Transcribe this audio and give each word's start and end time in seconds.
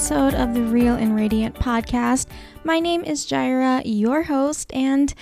episode 0.00 0.32
of 0.32 0.54
the 0.54 0.62
Real 0.62 0.94
and 0.94 1.14
Radiant 1.14 1.56
podcast. 1.56 2.26
My 2.64 2.80
name 2.80 3.04
is 3.04 3.26
Jireh, 3.26 3.82
your 3.84 4.22
host, 4.22 4.72
and 4.72 5.12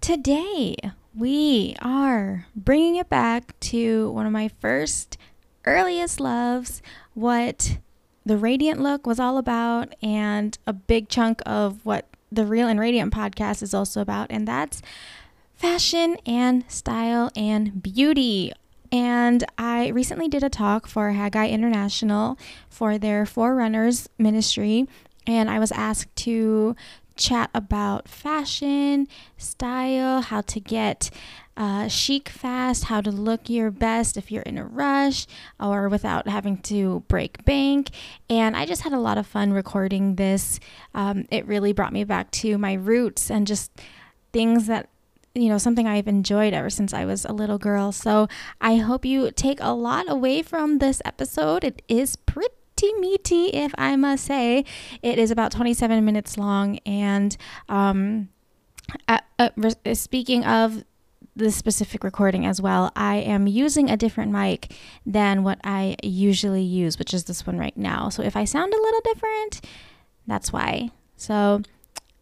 today 0.00 0.74
we 1.14 1.76
are 1.82 2.46
bringing 2.56 2.96
it 2.96 3.10
back 3.10 3.60
to 3.60 4.10
one 4.12 4.24
of 4.24 4.32
my 4.32 4.48
first, 4.58 5.18
earliest 5.66 6.18
loves, 6.18 6.80
what 7.12 7.76
the 8.24 8.38
Radiant 8.38 8.80
look 8.80 9.06
was 9.06 9.20
all 9.20 9.36
about, 9.36 9.94
and 10.02 10.56
a 10.66 10.72
big 10.72 11.10
chunk 11.10 11.42
of 11.44 11.84
what 11.84 12.06
the 12.32 12.46
Real 12.46 12.68
and 12.68 12.80
Radiant 12.80 13.12
podcast 13.12 13.62
is 13.62 13.74
also 13.74 14.00
about, 14.00 14.28
and 14.30 14.48
that's 14.48 14.80
fashion 15.56 16.16
and 16.24 16.64
style 16.68 17.30
and 17.36 17.82
beauty. 17.82 18.50
And 18.92 19.44
I 19.56 19.88
recently 19.88 20.28
did 20.28 20.42
a 20.42 20.48
talk 20.48 20.86
for 20.86 21.12
Haggai 21.12 21.48
International 21.48 22.38
for 22.68 22.98
their 22.98 23.24
Forerunners 23.24 24.08
ministry. 24.18 24.88
And 25.26 25.48
I 25.48 25.58
was 25.58 25.70
asked 25.72 26.14
to 26.16 26.74
chat 27.16 27.50
about 27.54 28.08
fashion, 28.08 29.06
style, 29.36 30.22
how 30.22 30.40
to 30.40 30.58
get 30.58 31.10
uh, 31.56 31.86
chic 31.88 32.30
fast, 32.30 32.84
how 32.84 33.02
to 33.02 33.10
look 33.10 33.50
your 33.50 33.70
best 33.70 34.16
if 34.16 34.32
you're 34.32 34.42
in 34.42 34.56
a 34.56 34.64
rush 34.64 35.26
or 35.60 35.88
without 35.88 36.26
having 36.26 36.56
to 36.56 37.04
break 37.06 37.44
bank. 37.44 37.90
And 38.30 38.56
I 38.56 38.64
just 38.64 38.82
had 38.82 38.94
a 38.94 38.98
lot 38.98 39.18
of 39.18 39.26
fun 39.26 39.52
recording 39.52 40.14
this. 40.14 40.58
Um, 40.94 41.26
it 41.30 41.46
really 41.46 41.74
brought 41.74 41.92
me 41.92 42.04
back 42.04 42.30
to 42.32 42.56
my 42.56 42.72
roots 42.72 43.30
and 43.30 43.46
just 43.46 43.70
things 44.32 44.66
that 44.68 44.88
you 45.34 45.48
know, 45.48 45.58
something 45.58 45.86
I've 45.86 46.08
enjoyed 46.08 46.52
ever 46.52 46.70
since 46.70 46.92
I 46.92 47.04
was 47.04 47.24
a 47.24 47.32
little 47.32 47.58
girl. 47.58 47.92
So 47.92 48.28
I 48.60 48.76
hope 48.76 49.04
you 49.04 49.30
take 49.30 49.58
a 49.60 49.72
lot 49.72 50.10
away 50.10 50.42
from 50.42 50.78
this 50.78 51.00
episode. 51.04 51.62
It 51.62 51.82
is 51.88 52.16
pretty 52.16 52.50
meaty, 52.98 53.46
if 53.46 53.72
I 53.78 53.96
must 53.96 54.24
say. 54.24 54.64
It 55.02 55.18
is 55.18 55.30
about 55.30 55.52
27 55.52 56.04
minutes 56.04 56.36
long. 56.36 56.78
And 56.86 57.36
um, 57.68 58.28
uh, 59.06 59.18
uh, 59.38 59.50
speaking 59.94 60.44
of 60.44 60.84
the 61.36 61.50
specific 61.52 62.02
recording 62.02 62.44
as 62.44 62.60
well, 62.60 62.90
I 62.96 63.16
am 63.16 63.46
using 63.46 63.88
a 63.88 63.96
different 63.96 64.32
mic 64.32 64.72
than 65.06 65.44
what 65.44 65.60
I 65.62 65.96
usually 66.02 66.62
use, 66.62 66.98
which 66.98 67.14
is 67.14 67.24
this 67.24 67.46
one 67.46 67.56
right 67.56 67.76
now. 67.76 68.08
So 68.08 68.22
if 68.22 68.36
I 68.36 68.44
sound 68.44 68.72
a 68.74 68.76
little 68.76 69.00
different, 69.04 69.64
that's 70.26 70.52
why. 70.52 70.90
So 71.16 71.62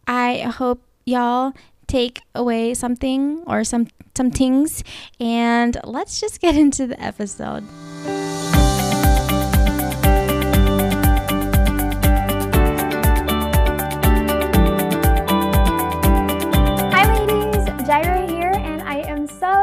I 0.07 0.41
hope 0.41 0.83
y'all 1.07 1.55
take 1.89 2.21
away 2.35 2.75
something 2.75 3.43
or 3.47 3.65
some 3.65 3.89
some 4.15 4.31
things 4.31 4.85
and 5.21 5.77
let's 5.85 6.21
just 6.21 6.41
get 6.41 6.57
into 6.57 6.87
the 6.87 7.01
episode. 7.03 7.65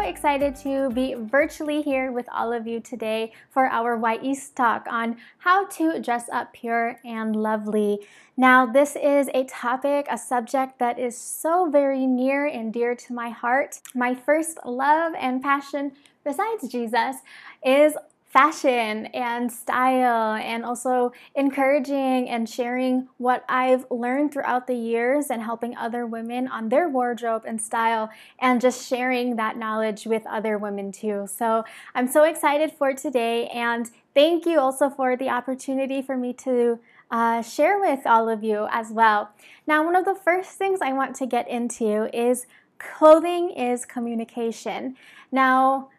Excited 0.08 0.56
to 0.56 0.90
be 0.92 1.16
virtually 1.16 1.82
here 1.82 2.12
with 2.12 2.28
all 2.32 2.54
of 2.54 2.68
you 2.68 2.80
today 2.80 3.34
for 3.50 3.66
our 3.66 3.98
YE's 3.98 4.50
talk 4.50 4.86
on 4.90 5.18
how 5.40 5.66
to 5.66 6.00
dress 6.00 6.30
up 6.32 6.54
pure 6.54 7.00
and 7.04 7.36
lovely. 7.36 8.00
Now, 8.38 8.66
this 8.66 8.96
is 8.96 9.30
a 9.34 9.46
topic, 9.46 10.06
a 10.10 10.18
subject 10.18 10.78
that 10.78 11.00
is 11.00 11.18
so 11.18 11.70
very 11.70 12.06
near 12.06 12.46
and 12.46 12.72
dear 12.72 12.94
to 12.96 13.14
my 13.14 13.30
heart. 13.30 13.80
My 13.96 14.14
first 14.14 14.60
love 14.64 15.14
and 15.18 15.42
passion, 15.42 15.94
besides 16.24 16.70
Jesus, 16.70 17.18
is 17.66 17.96
fashion 18.36 19.06
and 19.14 19.50
style 19.50 20.34
and 20.34 20.66
also 20.66 21.14
encouraging 21.36 22.28
and 22.28 22.50
sharing 22.50 23.08
what 23.18 23.46
I've 23.48 23.86
learned 23.90 24.34
throughout 24.34 24.68
the 24.68 24.76
years 24.76 25.28
and 25.30 25.42
helping 25.42 25.78
other 25.78 26.06
women 26.06 26.50
on 26.50 26.68
their 26.68 26.90
wardrobe 26.90 27.44
and 27.48 27.62
style 27.62 28.10
and 28.38 28.60
just 28.60 28.90
sharing 28.90 29.38
that 29.38 29.58
knowledge 29.58 30.06
with 30.06 30.28
other 30.28 30.58
women 30.58 30.92
too. 30.92 31.28
So 31.34 31.64
I'm 31.94 32.10
so 32.10 32.26
excited 32.26 32.74
for 32.74 32.92
today 32.92 33.48
and 33.48 33.90
thank 34.14 34.46
you 34.46 34.60
also 34.60 34.90
for 34.90 35.16
the 35.16 35.30
opportunity 35.30 36.02
for 36.02 36.18
me 36.18 36.34
to 36.34 36.78
uh, 37.12 37.42
share 37.42 37.80
with 37.80 38.06
all 38.06 38.28
of 38.28 38.44
you 38.44 38.68
as 38.70 38.92
well. 38.92 39.30
Now, 39.66 39.86
one 39.86 39.96
of 39.96 40.04
the 40.04 40.16
first 40.16 40.58
things 40.58 40.80
I 40.82 40.92
want 40.92 41.16
to 41.18 41.26
get 41.26 41.48
into 41.48 42.10
is 42.14 42.48
clothing 42.80 43.52
is 43.52 43.86
communication. 43.86 44.98
Now, 45.32 45.90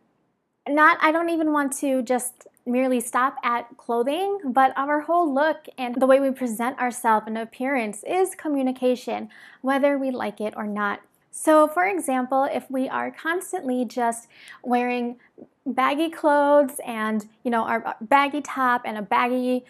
not 0.68 0.98
I 1.00 1.12
don't 1.12 1.30
even 1.30 1.52
want 1.52 1.72
to 1.78 2.02
just 2.02 2.46
merely 2.66 3.00
stop 3.00 3.36
at 3.44 3.76
clothing, 3.76 4.40
but 4.44 4.72
our 4.76 5.00
whole 5.00 5.32
look 5.32 5.66
and 5.78 5.94
the 5.94 6.06
way 6.06 6.18
we 6.18 6.30
present 6.30 6.78
ourselves 6.78 7.26
and 7.28 7.38
appearance 7.38 8.02
is 8.04 8.34
communication, 8.34 9.28
whether 9.62 9.96
we 9.96 10.10
like 10.10 10.40
it 10.40 10.54
or 10.56 10.66
not. 10.66 11.00
So, 11.30 11.68
for 11.68 11.84
example, 11.84 12.44
if 12.44 12.68
we 12.70 12.88
are 12.88 13.10
constantly 13.10 13.84
just 13.84 14.26
wearing 14.64 15.16
baggy 15.66 16.08
clothes 16.08 16.80
and, 16.84 17.28
you 17.44 17.50
know, 17.50 17.64
our 17.64 17.94
baggy 18.00 18.40
top 18.40 18.82
and 18.84 18.96
a 18.96 19.02
baggy 19.02 19.64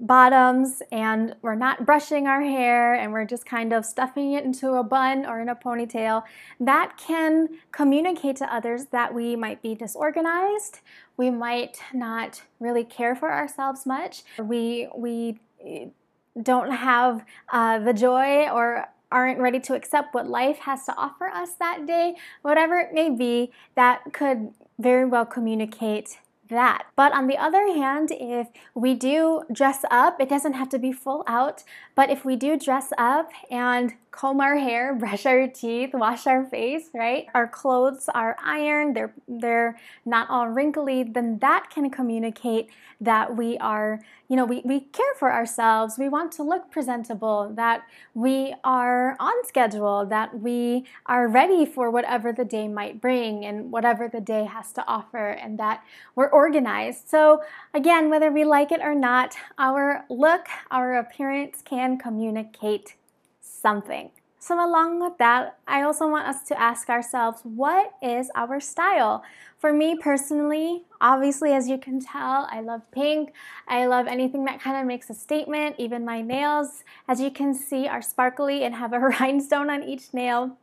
bottoms 0.00 0.82
and 0.90 1.34
we're 1.42 1.54
not 1.54 1.86
brushing 1.86 2.26
our 2.26 2.42
hair 2.42 2.94
and 2.94 3.12
we're 3.12 3.24
just 3.24 3.46
kind 3.46 3.72
of 3.72 3.84
stuffing 3.84 4.32
it 4.32 4.44
into 4.44 4.72
a 4.74 4.82
bun 4.82 5.24
or 5.24 5.40
in 5.40 5.48
a 5.48 5.54
ponytail, 5.54 6.22
that 6.60 6.96
can 6.96 7.48
communicate 7.72 8.36
to 8.36 8.54
others 8.54 8.86
that 8.86 9.14
we 9.14 9.36
might 9.36 9.62
be 9.62 9.74
disorganized, 9.74 10.80
we 11.16 11.30
might 11.30 11.78
not 11.92 12.42
really 12.58 12.84
care 12.84 13.14
for 13.14 13.32
ourselves 13.32 13.86
much, 13.86 14.22
we, 14.38 14.88
we 14.96 15.38
don't 16.42 16.72
have 16.72 17.24
uh, 17.52 17.78
the 17.78 17.92
joy 17.92 18.48
or 18.50 18.88
aren't 19.12 19.38
ready 19.38 19.60
to 19.60 19.74
accept 19.74 20.12
what 20.12 20.28
life 20.28 20.58
has 20.58 20.84
to 20.86 20.94
offer 20.96 21.28
us 21.28 21.54
that 21.54 21.86
day, 21.86 22.16
whatever 22.42 22.78
it 22.78 22.92
may 22.92 23.08
be, 23.08 23.52
that 23.76 24.02
could 24.12 24.52
very 24.78 25.04
well 25.04 25.24
communicate 25.24 26.18
that. 26.48 26.86
But 26.96 27.12
on 27.12 27.26
the 27.26 27.36
other 27.36 27.66
hand, 27.66 28.10
if 28.12 28.48
we 28.74 28.94
do 28.94 29.42
dress 29.52 29.84
up, 29.90 30.20
it 30.20 30.28
doesn't 30.28 30.54
have 30.54 30.68
to 30.70 30.78
be 30.78 30.92
full 30.92 31.24
out, 31.26 31.64
but 31.94 32.10
if 32.10 32.24
we 32.24 32.36
do 32.36 32.58
dress 32.58 32.92
up 32.98 33.30
and 33.50 33.94
comb 34.14 34.40
our 34.40 34.56
hair, 34.56 34.94
brush 34.98 35.26
our 35.26 35.46
teeth, 35.48 35.90
wash 35.92 36.26
our 36.26 36.44
face, 36.44 36.88
right? 36.94 37.26
Our 37.34 37.48
clothes 37.48 38.08
are 38.14 38.36
ironed, 38.42 38.96
they're 38.96 39.12
they're 39.26 39.78
not 40.04 40.30
all 40.30 40.48
wrinkly, 40.48 41.02
then 41.02 41.38
that 41.40 41.70
can 41.70 41.90
communicate 41.90 42.70
that 43.00 43.36
we 43.36 43.58
are, 43.58 44.00
you 44.28 44.36
know, 44.36 44.44
we, 44.44 44.62
we 44.64 44.80
care 44.80 45.14
for 45.18 45.32
ourselves, 45.32 45.98
we 45.98 46.08
want 46.08 46.32
to 46.32 46.42
look 46.42 46.70
presentable, 46.70 47.52
that 47.54 47.82
we 48.14 48.54
are 48.62 49.16
on 49.18 49.44
schedule, 49.44 50.06
that 50.06 50.38
we 50.38 50.84
are 51.06 51.26
ready 51.28 51.66
for 51.66 51.90
whatever 51.90 52.32
the 52.32 52.44
day 52.44 52.68
might 52.68 53.00
bring 53.00 53.44
and 53.44 53.72
whatever 53.72 54.08
the 54.08 54.20
day 54.20 54.44
has 54.44 54.72
to 54.72 54.86
offer, 54.86 55.30
and 55.30 55.58
that 55.58 55.82
we're 56.14 56.28
organized. 56.28 57.08
So 57.08 57.42
again, 57.74 58.10
whether 58.10 58.30
we 58.30 58.44
like 58.44 58.70
it 58.70 58.80
or 58.80 58.94
not, 58.94 59.34
our 59.58 60.04
look, 60.08 60.46
our 60.70 60.94
appearance 60.94 61.62
can 61.62 61.98
communicate 61.98 62.94
something. 63.64 64.10
So, 64.38 64.54
along 64.62 65.00
with 65.00 65.16
that, 65.16 65.56
I 65.66 65.80
also 65.80 66.06
want 66.06 66.28
us 66.28 66.42
to 66.48 66.60
ask 66.60 66.90
ourselves 66.90 67.40
what 67.44 67.94
is 68.02 68.30
our 68.34 68.60
style? 68.60 69.24
For 69.58 69.72
me 69.72 69.96
personally, 69.96 70.82
obviously, 71.00 71.54
as 71.54 71.66
you 71.66 71.78
can 71.78 71.98
tell, 71.98 72.46
I 72.50 72.60
love 72.60 72.82
pink. 72.92 73.32
I 73.66 73.86
love 73.86 74.06
anything 74.06 74.44
that 74.44 74.60
kind 74.60 74.76
of 74.76 74.86
makes 74.86 75.08
a 75.08 75.14
statement. 75.14 75.76
Even 75.78 76.04
my 76.04 76.20
nails, 76.20 76.84
as 77.08 77.22
you 77.22 77.30
can 77.30 77.54
see, 77.54 77.88
are 77.88 78.02
sparkly 78.02 78.64
and 78.64 78.74
have 78.74 78.92
a 78.92 78.98
rhinestone 79.18 79.70
on 79.70 79.82
each 79.82 80.12
nail. 80.12 80.58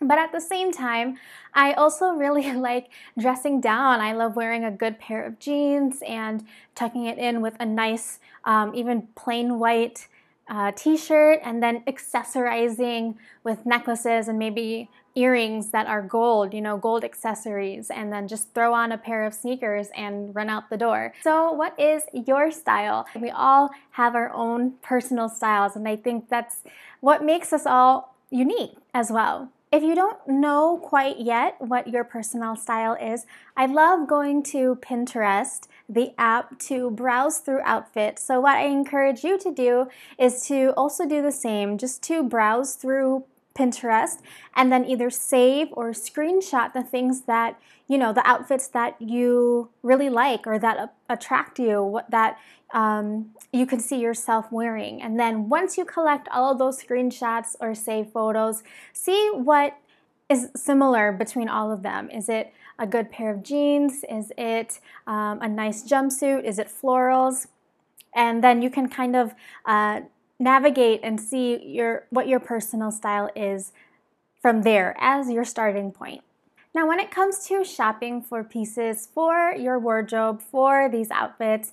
But 0.00 0.18
at 0.18 0.32
the 0.32 0.40
same 0.40 0.72
time, 0.72 1.18
I 1.54 1.74
also 1.74 2.06
really 2.14 2.52
like 2.70 2.90
dressing 3.16 3.60
down. 3.60 4.00
I 4.00 4.14
love 4.14 4.34
wearing 4.34 4.64
a 4.64 4.72
good 4.72 4.98
pair 4.98 5.24
of 5.24 5.38
jeans 5.38 6.02
and 6.04 6.44
tucking 6.74 7.06
it 7.06 7.18
in 7.18 7.40
with 7.40 7.54
a 7.60 7.66
nice, 7.66 8.18
um, 8.44 8.74
even 8.74 9.06
plain 9.14 9.60
white 9.60 10.08
uh, 10.52 10.70
t-shirt 10.76 11.40
and 11.42 11.62
then 11.62 11.82
accessorizing 11.86 13.14
with 13.42 13.64
necklaces 13.64 14.28
and 14.28 14.38
maybe 14.38 14.90
earrings 15.14 15.70
that 15.70 15.86
are 15.86 16.02
gold, 16.02 16.52
you 16.52 16.60
know, 16.60 16.76
gold 16.76 17.04
accessories, 17.04 17.90
and 17.90 18.12
then 18.12 18.28
just 18.28 18.52
throw 18.54 18.74
on 18.74 18.92
a 18.92 18.98
pair 18.98 19.24
of 19.24 19.32
sneakers 19.32 19.88
and 19.96 20.34
run 20.34 20.50
out 20.50 20.68
the 20.68 20.76
door. 20.76 21.14
So, 21.22 21.52
what 21.52 21.78
is 21.80 22.02
your 22.12 22.50
style? 22.50 23.06
We 23.18 23.30
all 23.30 23.70
have 23.92 24.14
our 24.14 24.30
own 24.32 24.74
personal 24.82 25.30
styles, 25.30 25.74
and 25.74 25.88
I 25.88 25.96
think 25.96 26.28
that's 26.28 26.62
what 27.00 27.24
makes 27.24 27.52
us 27.52 27.64
all 27.66 28.14
unique 28.30 28.76
as 28.92 29.10
well. 29.10 29.50
If 29.72 29.82
you 29.82 29.94
don't 29.94 30.18
know 30.28 30.78
quite 30.82 31.18
yet 31.18 31.56
what 31.58 31.88
your 31.88 32.04
personal 32.04 32.56
style 32.56 32.92
is, 32.92 33.24
I 33.56 33.64
love 33.64 34.06
going 34.06 34.42
to 34.52 34.76
Pinterest, 34.82 35.66
the 35.88 36.12
app, 36.18 36.58
to 36.68 36.90
browse 36.90 37.38
through 37.38 37.62
outfits. 37.64 38.22
So, 38.22 38.38
what 38.38 38.56
I 38.56 38.66
encourage 38.66 39.24
you 39.24 39.38
to 39.38 39.50
do 39.50 39.88
is 40.18 40.46
to 40.48 40.74
also 40.76 41.08
do 41.08 41.22
the 41.22 41.32
same, 41.32 41.78
just 41.78 42.02
to 42.02 42.22
browse 42.22 42.74
through 42.74 43.24
Pinterest 43.54 44.18
and 44.54 44.72
then 44.72 44.84
either 44.84 45.10
save 45.10 45.68
or 45.72 45.90
screenshot 45.90 46.72
the 46.72 46.82
things 46.82 47.22
that, 47.22 47.60
you 47.86 47.98
know, 47.98 48.12
the 48.12 48.26
outfits 48.26 48.68
that 48.68 49.00
you 49.00 49.68
really 49.82 50.08
like 50.08 50.46
or 50.46 50.58
that 50.58 50.94
attract 51.08 51.58
you, 51.58 52.00
that 52.08 52.38
um, 52.72 53.30
you 53.52 53.66
can 53.66 53.80
see 53.80 54.00
yourself 54.00 54.50
wearing. 54.50 55.02
And 55.02 55.20
then 55.20 55.48
once 55.48 55.76
you 55.76 55.84
collect 55.84 56.28
all 56.32 56.52
of 56.52 56.58
those 56.58 56.82
screenshots 56.82 57.54
or 57.60 57.74
save 57.74 58.08
photos, 58.08 58.62
see 58.92 59.30
what 59.34 59.76
is 60.28 60.48
similar 60.56 61.12
between 61.12 61.48
all 61.48 61.70
of 61.70 61.82
them. 61.82 62.10
Is 62.10 62.28
it 62.28 62.52
a 62.78 62.86
good 62.86 63.10
pair 63.10 63.30
of 63.30 63.42
jeans? 63.42 64.04
Is 64.10 64.32
it 64.38 64.80
um, 65.06 65.40
a 65.42 65.48
nice 65.48 65.82
jumpsuit? 65.82 66.44
Is 66.44 66.58
it 66.58 66.68
florals? 66.68 67.48
And 68.14 68.42
then 68.42 68.62
you 68.62 68.70
can 68.70 68.88
kind 68.88 69.14
of 69.14 69.34
uh, 69.64 70.00
navigate 70.42 71.00
and 71.02 71.20
see 71.20 71.64
your 71.64 72.06
what 72.10 72.26
your 72.28 72.40
personal 72.40 72.90
style 72.90 73.30
is 73.36 73.72
from 74.40 74.62
there 74.62 74.96
as 74.98 75.30
your 75.30 75.44
starting 75.44 75.92
point. 75.92 76.22
Now, 76.74 76.88
when 76.88 77.00
it 77.00 77.10
comes 77.10 77.46
to 77.48 77.64
shopping 77.64 78.22
for 78.22 78.42
pieces 78.42 79.06
for 79.12 79.52
your 79.54 79.78
wardrobe, 79.78 80.40
for 80.40 80.88
these 80.88 81.10
outfits, 81.10 81.70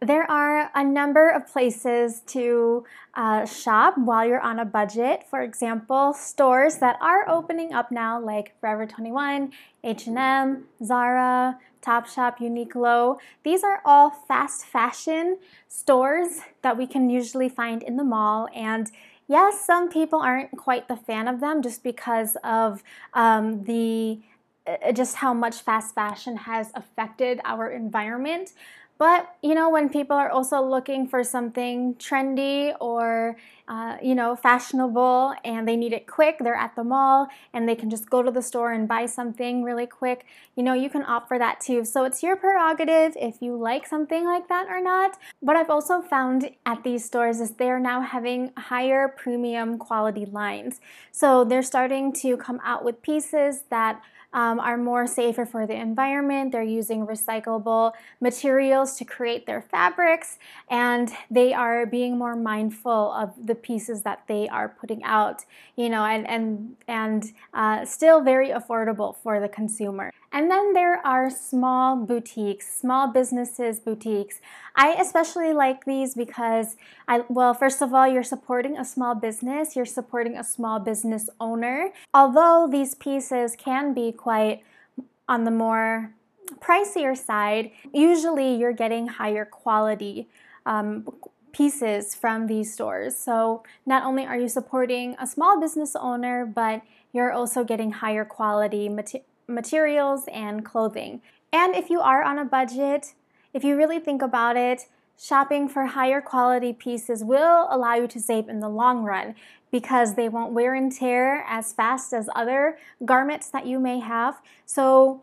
there 0.00 0.28
are 0.28 0.70
a 0.74 0.82
number 0.82 1.30
of 1.30 1.46
places 1.46 2.20
to 2.28 2.84
uh, 3.14 3.44
shop 3.44 3.96
while 3.96 4.26
you're 4.26 4.40
on 4.40 4.58
a 4.58 4.64
budget. 4.64 5.24
For 5.28 5.42
example, 5.42 6.14
stores 6.14 6.78
that 6.78 6.96
are 7.00 7.28
opening 7.28 7.72
up 7.72 7.92
now, 7.92 8.18
like 8.18 8.58
Forever 8.60 8.86
21, 8.86 9.52
H&M, 9.84 10.64
Zara, 10.82 11.58
Topshop, 11.80 12.38
Uniqlo. 12.38 13.18
These 13.44 13.62
are 13.62 13.80
all 13.84 14.10
fast 14.10 14.64
fashion 14.64 15.38
stores 15.68 16.40
that 16.62 16.76
we 16.76 16.88
can 16.88 17.08
usually 17.08 17.48
find 17.48 17.82
in 17.82 17.96
the 17.96 18.04
mall. 18.04 18.48
And 18.54 18.90
yes, 19.28 19.64
some 19.64 19.90
people 19.90 20.20
aren't 20.20 20.56
quite 20.56 20.88
the 20.88 20.96
fan 20.96 21.28
of 21.28 21.40
them 21.40 21.62
just 21.62 21.84
because 21.84 22.36
of 22.42 22.82
um, 23.14 23.64
the 23.64 24.20
Uh, 24.66 24.92
just 24.92 25.16
how 25.16 25.32
much 25.32 25.62
fast 25.62 25.94
fashion 25.94 26.36
has 26.36 26.70
affected 26.74 27.40
our 27.44 27.70
environment. 27.70 28.52
But 28.98 29.34
you 29.42 29.54
know, 29.54 29.70
when 29.70 29.88
people 29.88 30.16
are 30.16 30.28
also 30.30 30.60
looking 30.62 31.08
for 31.08 31.24
something 31.24 31.94
trendy 31.94 32.74
or 32.80 33.36
uh, 33.70 33.96
you 34.02 34.16
know 34.16 34.34
fashionable 34.34 35.32
and 35.44 35.66
they 35.66 35.76
need 35.76 35.92
it 35.92 36.08
quick, 36.08 36.38
they're 36.40 36.56
at 36.56 36.74
the 36.74 36.82
mall 36.82 37.28
and 37.54 37.68
they 37.68 37.76
can 37.76 37.88
just 37.88 38.10
go 38.10 38.20
to 38.20 38.30
the 38.30 38.42
store 38.42 38.72
and 38.72 38.88
buy 38.88 39.06
something 39.06 39.62
really 39.62 39.86
quick. 39.86 40.26
You 40.56 40.64
know, 40.64 40.74
you 40.74 40.90
can 40.90 41.04
opt 41.04 41.28
for 41.28 41.38
that 41.38 41.60
too. 41.60 41.84
So 41.84 42.04
it's 42.04 42.20
your 42.20 42.34
prerogative 42.34 43.16
if 43.16 43.40
you 43.40 43.56
like 43.56 43.86
something 43.86 44.24
like 44.24 44.48
that 44.48 44.66
or 44.68 44.80
not. 44.80 45.16
What 45.38 45.56
I've 45.56 45.70
also 45.70 46.02
found 46.02 46.50
at 46.66 46.82
these 46.82 47.04
stores 47.04 47.40
is 47.40 47.52
they're 47.52 47.78
now 47.78 48.00
having 48.00 48.50
higher 48.56 49.06
premium 49.06 49.78
quality 49.78 50.26
lines. 50.26 50.80
So 51.12 51.44
they're 51.44 51.62
starting 51.62 52.12
to 52.14 52.36
come 52.36 52.60
out 52.64 52.84
with 52.84 53.00
pieces 53.02 53.62
that 53.70 54.02
um, 54.32 54.60
are 54.60 54.76
more 54.76 55.06
safer 55.06 55.44
for 55.44 55.66
the 55.66 55.74
environment. 55.74 56.52
They're 56.52 56.62
using 56.62 57.06
recyclable 57.06 57.92
materials 58.20 58.96
to 58.98 59.04
create 59.04 59.46
their 59.46 59.60
fabrics, 59.60 60.38
and 60.68 61.10
they 61.30 61.52
are 61.52 61.86
being 61.86 62.16
more 62.16 62.36
mindful 62.36 63.12
of 63.12 63.34
the 63.44 63.54
pieces 63.62 64.02
that 64.02 64.24
they 64.26 64.48
are 64.48 64.68
putting 64.68 65.02
out. 65.04 65.44
You 65.76 65.88
know, 65.88 66.04
and 66.04 66.26
and 66.28 66.76
and 66.88 67.32
uh, 67.54 67.84
still 67.84 68.22
very 68.22 68.48
affordable 68.48 69.16
for 69.22 69.40
the 69.40 69.48
consumer. 69.48 70.10
And 70.32 70.50
then 70.50 70.74
there 70.74 71.04
are 71.04 71.28
small 71.28 71.96
boutiques, 71.96 72.72
small 72.72 73.08
businesses 73.12 73.80
boutiques. 73.80 74.40
I 74.76 74.94
especially 74.94 75.52
like 75.52 75.84
these 75.84 76.14
because 76.14 76.76
I 77.08 77.24
well, 77.28 77.52
first 77.54 77.82
of 77.82 77.92
all, 77.92 78.06
you're 78.06 78.22
supporting 78.22 78.78
a 78.78 78.84
small 78.84 79.14
business, 79.14 79.74
you're 79.74 79.86
supporting 79.86 80.36
a 80.36 80.44
small 80.44 80.78
business 80.78 81.28
owner. 81.40 81.90
Although 82.14 82.68
these 82.70 82.94
pieces 82.94 83.56
can 83.56 83.92
be 83.92 84.12
quite 84.12 84.62
on 85.28 85.44
the 85.44 85.50
more 85.50 86.14
pricier 86.60 87.16
side, 87.16 87.70
usually 87.92 88.54
you're 88.54 88.72
getting 88.72 89.08
higher 89.08 89.44
quality 89.44 90.28
um, 90.66 91.06
pieces 91.52 92.14
from 92.14 92.46
these 92.46 92.72
stores. 92.72 93.16
So 93.16 93.62
not 93.84 94.04
only 94.04 94.24
are 94.26 94.38
you 94.38 94.48
supporting 94.48 95.16
a 95.18 95.26
small 95.26 95.60
business 95.60 95.96
owner, 95.96 96.46
but 96.46 96.82
you're 97.12 97.32
also 97.32 97.64
getting 97.64 97.92
higher 97.92 98.24
quality 98.24 98.88
material 98.88 99.24
materials 99.50 100.24
and 100.32 100.64
clothing. 100.64 101.20
And 101.52 101.74
if 101.74 101.90
you 101.90 102.00
are 102.00 102.22
on 102.22 102.38
a 102.38 102.44
budget, 102.44 103.14
if 103.52 103.64
you 103.64 103.76
really 103.76 103.98
think 103.98 104.22
about 104.22 104.56
it, 104.56 104.86
shopping 105.18 105.68
for 105.68 105.86
higher 105.86 106.20
quality 106.20 106.72
pieces 106.72 107.22
will 107.24 107.66
allow 107.68 107.94
you 107.94 108.06
to 108.06 108.20
save 108.20 108.48
in 108.48 108.60
the 108.60 108.68
long 108.68 109.02
run 109.02 109.34
because 109.70 110.14
they 110.14 110.28
won't 110.28 110.52
wear 110.52 110.74
and 110.74 110.92
tear 110.92 111.44
as 111.46 111.72
fast 111.72 112.12
as 112.12 112.28
other 112.34 112.78
garments 113.04 113.48
that 113.48 113.66
you 113.66 113.78
may 113.78 113.98
have. 114.00 114.40
So 114.64 115.22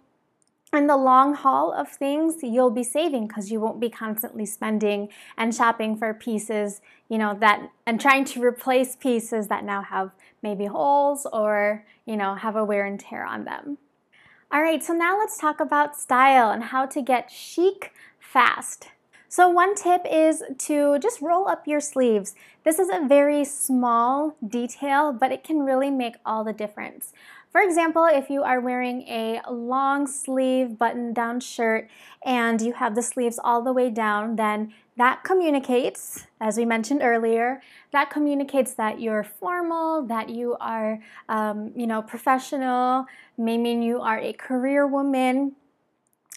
in 0.73 0.87
the 0.87 0.97
long 0.97 1.33
haul 1.33 1.71
of 1.71 1.89
things, 1.89 2.43
you'll 2.43 2.71
be 2.71 2.83
saving 2.83 3.27
because 3.27 3.51
you 3.51 3.59
won't 3.59 3.79
be 3.79 3.89
constantly 3.89 4.45
spending 4.45 5.09
and 5.37 5.55
shopping 5.55 5.97
for 5.97 6.13
pieces, 6.13 6.81
you 7.09 7.17
know, 7.17 7.37
that 7.39 7.71
and 7.85 8.01
trying 8.01 8.25
to 8.25 8.43
replace 8.43 8.95
pieces 8.95 9.47
that 9.47 9.63
now 9.63 9.81
have 9.81 10.11
maybe 10.43 10.65
holes 10.65 11.25
or, 11.31 11.85
you 12.05 12.17
know, 12.17 12.35
have 12.35 12.55
a 12.55 12.65
wear 12.65 12.85
and 12.85 12.99
tear 12.99 13.25
on 13.25 13.45
them. 13.45 13.77
All 14.51 14.61
right, 14.61 14.83
so 14.83 14.93
now 14.93 15.17
let's 15.17 15.37
talk 15.37 15.59
about 15.59 15.97
style 15.97 16.51
and 16.51 16.63
how 16.63 16.85
to 16.85 17.01
get 17.01 17.31
chic 17.31 17.93
fast. 18.19 18.89
So 19.29 19.49
one 19.49 19.75
tip 19.75 20.01
is 20.09 20.41
to 20.59 20.99
just 20.99 21.21
roll 21.21 21.49
up 21.49 21.67
your 21.67 21.81
sleeves. 21.81 22.33
This 22.63 22.79
is 22.79 22.89
a 22.89 23.05
very 23.05 23.43
small 23.43 24.37
detail, 24.47 25.11
but 25.11 25.33
it 25.33 25.43
can 25.43 25.59
really 25.59 25.91
make 25.91 26.15
all 26.25 26.45
the 26.45 26.53
difference. 26.53 27.11
For 27.57 27.63
example, 27.63 28.05
if 28.05 28.29
you 28.29 28.43
are 28.43 28.59
wearing 28.59 29.01
a 29.07 29.41
long 29.49 30.05
sleeve 30.05 30.77
button 30.77 31.11
down 31.11 31.39
shirt 31.39 31.89
and 32.23 32.61
you 32.61 32.73
have 32.73 32.93
the 32.93 33.01
sleeves 33.01 33.39
all 33.43 33.63
the 33.63 33.73
way 33.73 33.89
down, 33.89 34.35
then 34.35 34.75
that 34.95 35.23
communicates, 35.23 36.27
as 36.39 36.55
we 36.55 36.65
mentioned 36.65 37.01
earlier, 37.01 37.63
that 37.91 38.11
communicates 38.11 38.75
that 38.75 39.01
you're 39.01 39.23
formal, 39.23 40.05
that 40.05 40.29
you 40.29 40.55
are, 40.61 40.99
um, 41.29 41.71
you 41.75 41.87
know, 41.87 42.03
professional, 42.03 43.07
may 43.39 43.57
mean 43.57 43.81
you 43.81 44.01
are 44.01 44.19
a 44.19 44.33
career 44.33 44.85
woman. 44.85 45.53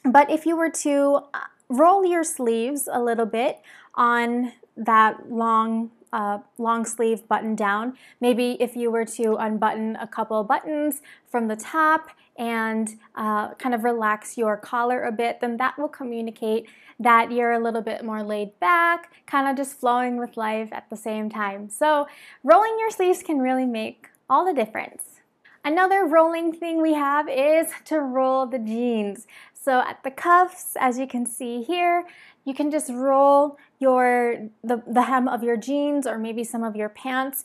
But 0.03 0.31
if 0.31 0.47
you 0.47 0.57
were 0.57 0.71
to 0.71 1.21
uh, 1.35 1.41
roll 1.69 2.03
your 2.03 2.25
sleeves 2.25 2.89
a 2.91 2.99
little 2.99 3.27
bit 3.27 3.61
on 3.95 4.53
that 4.75 5.31
long 5.31 5.91
uh, 6.13 6.39
long 6.59 6.85
sleeve 6.85 7.27
button 7.29 7.55
down. 7.55 7.97
Maybe 8.21 8.57
if 8.61 8.77
you 8.77 8.91
were 8.91 9.05
to 9.05 9.37
unbutton 9.37 9.97
a 9.97 10.07
couple 10.07 10.43
buttons 10.45 11.03
from 11.31 11.49
the 11.49 11.57
top 11.57 12.11
and 12.37 12.99
uh, 13.15 13.55
kind 13.55 13.75
of 13.75 13.85
relax 13.85 14.37
your 14.39 14.57
collar 14.57 15.05
a 15.05 15.13
bit, 15.13 15.41
then 15.41 15.57
that 15.59 15.79
will 15.79 15.89
communicate 15.89 16.67
that 16.99 17.33
you're 17.33 17.53
a 17.53 17.59
little 17.59 17.83
bit 17.83 18.05
more 18.05 18.23
laid 18.23 18.59
back, 18.61 19.13
kind 19.27 19.49
of 19.49 19.57
just 19.57 19.79
flowing 19.79 20.19
with 20.19 20.37
life 20.37 20.69
at 20.73 20.89
the 20.91 20.97
same 20.97 21.31
time. 21.31 21.71
So, 21.71 22.07
rolling 22.45 22.77
your 22.79 22.91
sleeves 22.91 23.23
can 23.23 23.39
really 23.39 23.67
make 23.67 24.09
all 24.29 24.45
the 24.45 24.55
difference. 24.55 25.21
Another 25.65 26.07
rolling 26.07 26.53
thing 26.53 26.81
we 26.81 26.95
have 26.95 27.29
is 27.29 27.67
to 27.85 28.01
roll 28.01 28.47
the 28.47 28.59
jeans. 28.59 29.27
So 29.53 29.81
at 29.81 30.03
the 30.03 30.11
cuffs, 30.11 30.75
as 30.81 30.99
you 30.99 31.07
can 31.07 31.27
see 31.27 31.63
here, 31.63 32.07
you 32.47 32.55
can 32.55 32.71
just 32.71 32.91
roll 32.91 33.59
your 33.81 34.49
the, 34.63 34.83
the 34.87 35.03
hem 35.03 35.27
of 35.27 35.43
your 35.43 35.57
jeans 35.57 36.07
or 36.07 36.19
maybe 36.19 36.45
some 36.45 36.63
of 36.63 36.77
your 36.77 36.89
pants 36.89 37.45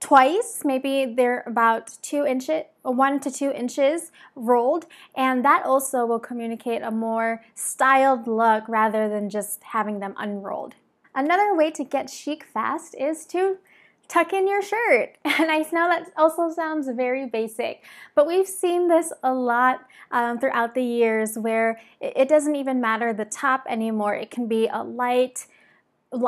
twice. 0.00 0.62
Maybe 0.64 1.06
they're 1.06 1.42
about 1.46 1.98
two 2.00 2.24
inches, 2.24 2.62
one 2.82 3.20
to 3.20 3.30
two 3.30 3.50
inches 3.50 4.12
rolled, 4.34 4.86
and 5.14 5.44
that 5.44 5.64
also 5.64 6.06
will 6.06 6.18
communicate 6.18 6.82
a 6.82 6.90
more 6.90 7.42
styled 7.54 8.26
look 8.26 8.68
rather 8.68 9.08
than 9.08 9.28
just 9.28 9.62
having 9.64 10.00
them 10.00 10.14
unrolled. 10.16 10.74
Another 11.14 11.54
way 11.54 11.70
to 11.70 11.84
get 11.84 12.10
chic 12.10 12.44
fast 12.44 12.94
is 12.98 13.24
to 13.26 13.58
tuck 14.08 14.32
in 14.32 14.46
your 14.46 14.62
shirt. 14.62 15.16
And 15.24 15.50
I 15.50 15.58
know 15.72 15.88
that 15.88 16.10
also 16.16 16.50
sounds 16.50 16.88
very 16.88 17.26
basic, 17.26 17.82
but 18.14 18.26
we've 18.26 18.46
seen 18.46 18.88
this 18.88 19.12
a 19.22 19.32
lot 19.32 19.86
um, 20.10 20.38
throughout 20.38 20.74
the 20.74 20.82
years 20.82 21.36
where 21.36 21.80
it 22.00 22.28
doesn't 22.28 22.56
even 22.56 22.80
matter 22.80 23.12
the 23.12 23.24
top 23.24 23.64
anymore. 23.68 24.14
It 24.14 24.30
can 24.30 24.46
be 24.46 24.68
a 24.68 24.82
light, 24.82 25.46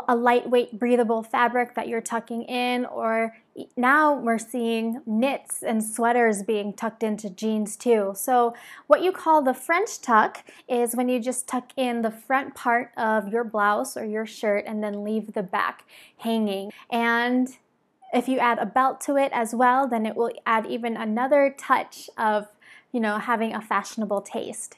a 0.09 0.17
lightweight 0.17 0.79
breathable 0.79 1.23
fabric 1.23 1.75
that 1.75 1.89
you're 1.89 2.01
tucking 2.01 2.43
in 2.45 2.85
or 2.87 3.37
now 3.77 4.15
we're 4.15 4.39
seeing 4.39 5.01
knits 5.07 5.63
and 5.63 5.83
sweaters 5.83 6.43
being 6.43 6.73
tucked 6.73 7.03
into 7.03 7.31
jeans 7.31 7.77
too. 7.77 8.13
So 8.15 8.55
what 8.87 9.03
you 9.03 9.13
call 9.13 9.43
the 9.43 9.55
French 9.55 10.01
tuck 10.01 10.45
is 10.69 10.95
when 10.95 11.09
you 11.09 11.21
just 11.21 11.47
tuck 11.47 11.73
in 11.77 12.03
the 12.03 12.11
front 12.11 12.55
part 12.55 12.91
of 12.97 13.29
your 13.29 13.45
blouse 13.45 13.97
or 13.97 14.05
your 14.05 14.27
shirt 14.27 14.65
and 14.67 14.83
then 14.83 15.05
leave 15.05 15.33
the 15.33 15.43
back 15.43 15.85
hanging. 16.19 16.71
And 16.91 17.57
if 18.13 18.29
you 18.29 18.39
add 18.39 18.59
a 18.59 18.67
belt 18.67 19.01
to 19.03 19.17
it 19.17 19.33
as 19.33 19.55
well, 19.55 19.89
then 19.89 20.07
it 20.07 20.17
will 20.17 20.33
add 20.45 20.67
even 20.67 20.97
another 20.97 21.55
touch 21.57 22.09
of, 22.17 22.49
you 22.93 23.01
know, 23.01 23.19
having 23.19 23.55
a 23.55 23.61
fashionable 23.61 24.23
taste. 24.23 24.77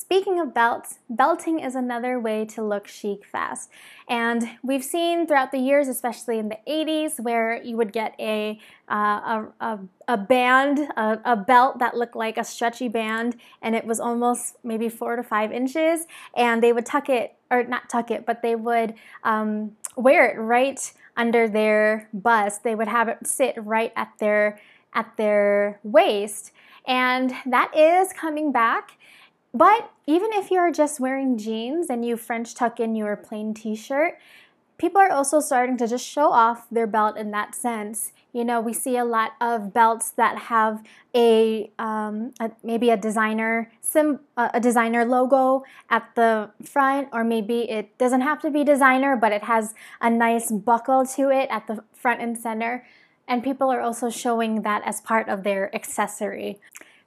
Speaking 0.00 0.38
of 0.38 0.54
belts, 0.54 1.00
belting 1.10 1.58
is 1.58 1.74
another 1.74 2.20
way 2.20 2.44
to 2.44 2.62
look 2.62 2.86
chic 2.86 3.26
fast. 3.26 3.68
And 4.08 4.48
we've 4.62 4.84
seen 4.84 5.26
throughout 5.26 5.50
the 5.50 5.58
years, 5.58 5.88
especially 5.88 6.38
in 6.38 6.50
the 6.50 6.58
80s, 6.68 7.18
where 7.18 7.60
you 7.60 7.76
would 7.76 7.92
get 7.92 8.14
a, 8.20 8.60
uh, 8.88 8.94
a, 8.94 9.48
a, 9.58 9.78
a, 10.06 10.16
band, 10.16 10.78
a, 10.96 11.18
a 11.24 11.36
belt 11.36 11.80
that 11.80 11.96
looked 11.96 12.14
like 12.14 12.38
a 12.38 12.44
stretchy 12.44 12.86
band, 12.86 13.38
and 13.60 13.74
it 13.74 13.86
was 13.86 13.98
almost 13.98 14.54
maybe 14.62 14.88
four 14.88 15.16
to 15.16 15.24
five 15.24 15.50
inches, 15.50 16.06
and 16.32 16.62
they 16.62 16.72
would 16.72 16.86
tuck 16.86 17.08
it, 17.08 17.34
or 17.50 17.64
not 17.64 17.90
tuck 17.90 18.12
it, 18.12 18.24
but 18.24 18.40
they 18.40 18.54
would 18.54 18.94
um, 19.24 19.76
wear 19.96 20.30
it 20.30 20.38
right 20.38 20.92
under 21.16 21.48
their 21.48 22.08
bust. 22.14 22.62
They 22.62 22.76
would 22.76 22.86
have 22.86 23.08
it 23.08 23.26
sit 23.26 23.56
right 23.56 23.92
at 23.96 24.12
their 24.20 24.60
at 24.94 25.16
their 25.16 25.80
waist. 25.82 26.52
And 26.86 27.34
that 27.44 27.76
is 27.76 28.12
coming 28.12 28.52
back. 28.52 28.92
But 29.54 29.90
even 30.06 30.32
if 30.32 30.50
you're 30.50 30.72
just 30.72 31.00
wearing 31.00 31.38
jeans 31.38 31.88
and 31.88 32.04
you 32.04 32.16
French 32.16 32.54
tuck 32.54 32.80
in 32.80 32.94
your 32.94 33.16
plain 33.16 33.54
t 33.54 33.74
shirt, 33.74 34.18
people 34.78 35.00
are 35.00 35.10
also 35.10 35.40
starting 35.40 35.76
to 35.76 35.86
just 35.86 36.06
show 36.06 36.30
off 36.30 36.68
their 36.70 36.86
belt 36.86 37.16
in 37.16 37.30
that 37.32 37.54
sense. 37.54 38.12
You 38.32 38.44
know, 38.44 38.60
we 38.60 38.72
see 38.72 38.96
a 38.96 39.04
lot 39.04 39.32
of 39.40 39.74
belts 39.74 40.10
that 40.10 40.38
have 40.38 40.84
a, 41.14 41.70
um, 41.78 42.32
a 42.38 42.52
maybe 42.62 42.90
a 42.90 42.96
designer 42.96 43.72
sim, 43.80 44.20
uh, 44.36 44.50
a 44.54 44.60
designer 44.60 45.04
logo 45.04 45.64
at 45.90 46.14
the 46.14 46.50
front, 46.62 47.08
or 47.12 47.24
maybe 47.24 47.68
it 47.70 47.96
doesn't 47.98 48.20
have 48.20 48.40
to 48.42 48.50
be 48.50 48.64
designer, 48.64 49.16
but 49.16 49.32
it 49.32 49.44
has 49.44 49.74
a 50.00 50.10
nice 50.10 50.52
buckle 50.52 51.04
to 51.06 51.30
it 51.30 51.48
at 51.50 51.66
the 51.66 51.82
front 51.92 52.20
and 52.20 52.38
center. 52.38 52.86
And 53.26 53.42
people 53.42 53.70
are 53.70 53.80
also 53.80 54.08
showing 54.08 54.62
that 54.62 54.82
as 54.84 55.00
part 55.00 55.28
of 55.28 55.42
their 55.42 55.74
accessory. 55.74 56.60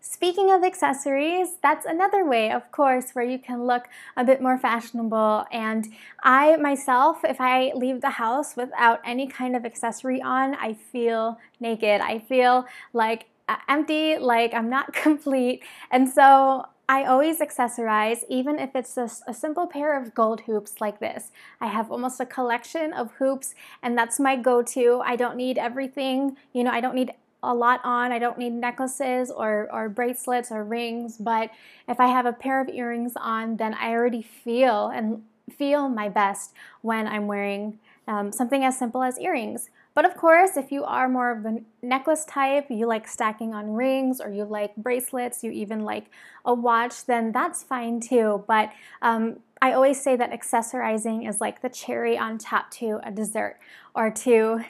Speaking 0.04 0.52
of 0.52 0.64
accessories, 0.64 1.58
that's 1.62 1.86
another 1.86 2.26
way, 2.26 2.52
of 2.52 2.72
course, 2.72 3.12
where 3.12 3.24
you 3.24 3.38
can 3.38 3.66
look 3.66 3.88
a 4.18 4.24
bit 4.24 4.42
more 4.42 4.58
fashionable. 4.58 5.46
And 5.52 5.94
I 6.24 6.56
myself, 6.58 7.24
if 7.24 7.40
I 7.40 7.72
leave 7.76 8.02
the 8.02 8.10
house 8.10 8.56
without 8.56 9.00
any 9.06 9.28
kind 9.28 9.56
of 9.56 9.64
accessory 9.64 10.20
on, 10.20 10.56
I 10.56 10.74
feel 10.74 11.40
naked. 11.60 12.02
I 12.02 12.18
feel 12.18 12.66
like 12.94 13.28
uh, 13.48 13.58
empty, 13.70 14.18
like 14.18 14.56
I'm 14.56 14.72
not 14.72 14.92
complete. 15.08 15.62
And 15.92 16.10
so 16.10 16.66
I 16.90 17.06
always 17.06 17.40
accessorize, 17.40 18.24
even 18.28 18.58
if 18.58 18.76
it's 18.76 18.96
just 18.96 19.22
a 19.28 19.36
simple 19.36 19.68
pair 19.68 19.96
of 19.96 20.16
gold 20.16 20.42
hoops 20.42 20.82
like 20.82 21.00
this. 21.00 21.32
I 21.62 21.68
have 21.68 21.92
almost 21.92 22.20
a 22.20 22.26
collection 22.26 22.92
of 22.92 23.12
hoops, 23.14 23.54
and 23.84 23.96
that's 23.96 24.20
my 24.20 24.36
go 24.36 24.64
to. 24.64 25.02
I 25.06 25.16
don't 25.16 25.38
need 25.38 25.60
everything, 25.60 26.38
you 26.54 26.64
know, 26.64 26.72
I 26.72 26.82
don't 26.82 26.96
need 26.96 27.14
a 27.44 27.54
lot 27.54 27.82
on. 27.84 28.12
I 28.12 28.20
don't 28.20 28.38
need 28.38 28.54
necklaces 28.54 29.32
or, 29.32 29.68
or 29.72 29.90
bracelets 29.90 30.52
or 30.52 30.64
rings, 30.64 31.18
but 31.18 31.50
if 31.88 32.00
I 32.00 32.08
have 32.08 32.26
a 32.26 32.34
pair 32.34 32.62
of 32.62 32.70
earrings 32.70 33.14
on, 33.16 33.58
then 33.58 33.74
I 33.74 33.92
already 33.92 34.22
feel 34.22 34.88
and 34.88 35.24
feel 35.50 35.90
my 35.90 36.10
best 36.10 36.54
when 36.82 37.08
I'm 37.08 37.28
wearing 37.28 37.80
um, 38.08 38.32
something 38.32 38.64
as 38.64 38.78
simple 38.78 39.04
as 39.04 39.18
earrings. 39.20 39.70
But 39.94 40.06
of 40.06 40.16
course, 40.16 40.56
if 40.56 40.72
you 40.72 40.86
are 40.86 41.10
more 41.10 41.32
of 41.32 41.44
the 41.44 41.64
necklace 41.82 42.24
type, 42.24 42.68
you 42.70 42.86
like 42.86 43.08
stacking 43.08 43.54
on 43.54 43.74
rings 43.74 44.22
or 44.22 44.30
you 44.30 44.46
like 44.46 44.76
bracelets, 44.78 45.44
you 45.44 45.52
even 45.52 45.84
like 45.84 46.06
a 46.46 46.54
watch, 46.54 47.06
then 47.06 47.32
that's 47.34 47.62
fine 47.62 48.00
too. 48.00 48.44
But 48.48 48.72
um, 49.02 49.42
I 49.62 49.74
always 49.74 50.02
say 50.02 50.16
that 50.16 50.32
accessorizing 50.32 51.28
is 51.28 51.42
like 51.42 51.62
the 51.62 51.70
cherry 51.70 52.18
on 52.18 52.38
top 52.38 52.72
to 52.72 53.02
a 53.04 53.12
dessert 53.12 53.58
or 53.94 54.10
to 54.12 54.64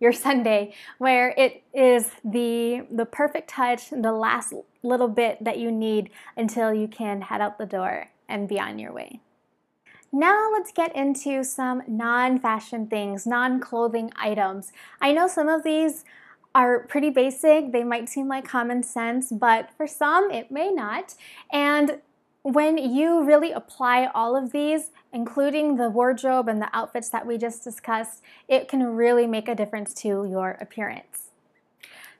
your 0.00 0.12
sundae, 0.12 0.72
where 0.98 1.34
it 1.36 1.62
is 1.74 2.10
the 2.24 2.86
the 2.90 3.06
perfect 3.06 3.48
touch 3.48 3.90
the 3.90 4.12
last 4.12 4.52
little 4.82 5.08
bit 5.08 5.42
that 5.42 5.58
you 5.58 5.70
need 5.72 6.10
until 6.36 6.72
you 6.72 6.86
can 6.86 7.22
head 7.22 7.40
out 7.40 7.58
the 7.58 7.66
door 7.66 8.08
and 8.28 8.48
be 8.48 8.58
on 8.60 8.78
your 8.78 8.92
way. 8.92 9.20
Now 10.12 10.48
let's 10.52 10.72
get 10.72 10.94
into 10.94 11.42
some 11.44 11.82
non-fashion 11.88 12.86
things 12.86 13.26
non-clothing 13.26 14.12
items. 14.16 14.72
I 15.00 15.12
know 15.12 15.28
some 15.28 15.48
of 15.48 15.64
these 15.64 16.04
are 16.54 16.80
pretty 16.86 17.10
basic. 17.10 17.72
They 17.72 17.84
might 17.84 18.08
seem 18.08 18.28
like 18.28 18.46
common 18.46 18.82
sense 18.82 19.30
but 19.32 19.70
for 19.76 19.86
some 19.86 20.30
it 20.30 20.50
may 20.50 20.70
not. 20.70 21.14
And 21.52 22.00
when 22.46 22.78
you 22.78 23.24
really 23.24 23.50
apply 23.50 24.08
all 24.14 24.36
of 24.36 24.52
these, 24.52 24.92
including 25.12 25.76
the 25.76 25.90
wardrobe 25.90 26.48
and 26.48 26.62
the 26.62 26.68
outfits 26.72 27.08
that 27.08 27.26
we 27.26 27.36
just 27.36 27.64
discussed, 27.64 28.22
it 28.46 28.68
can 28.68 28.84
really 28.94 29.26
make 29.26 29.48
a 29.48 29.54
difference 29.56 29.92
to 29.94 30.24
your 30.30 30.56
appearance. 30.60 31.30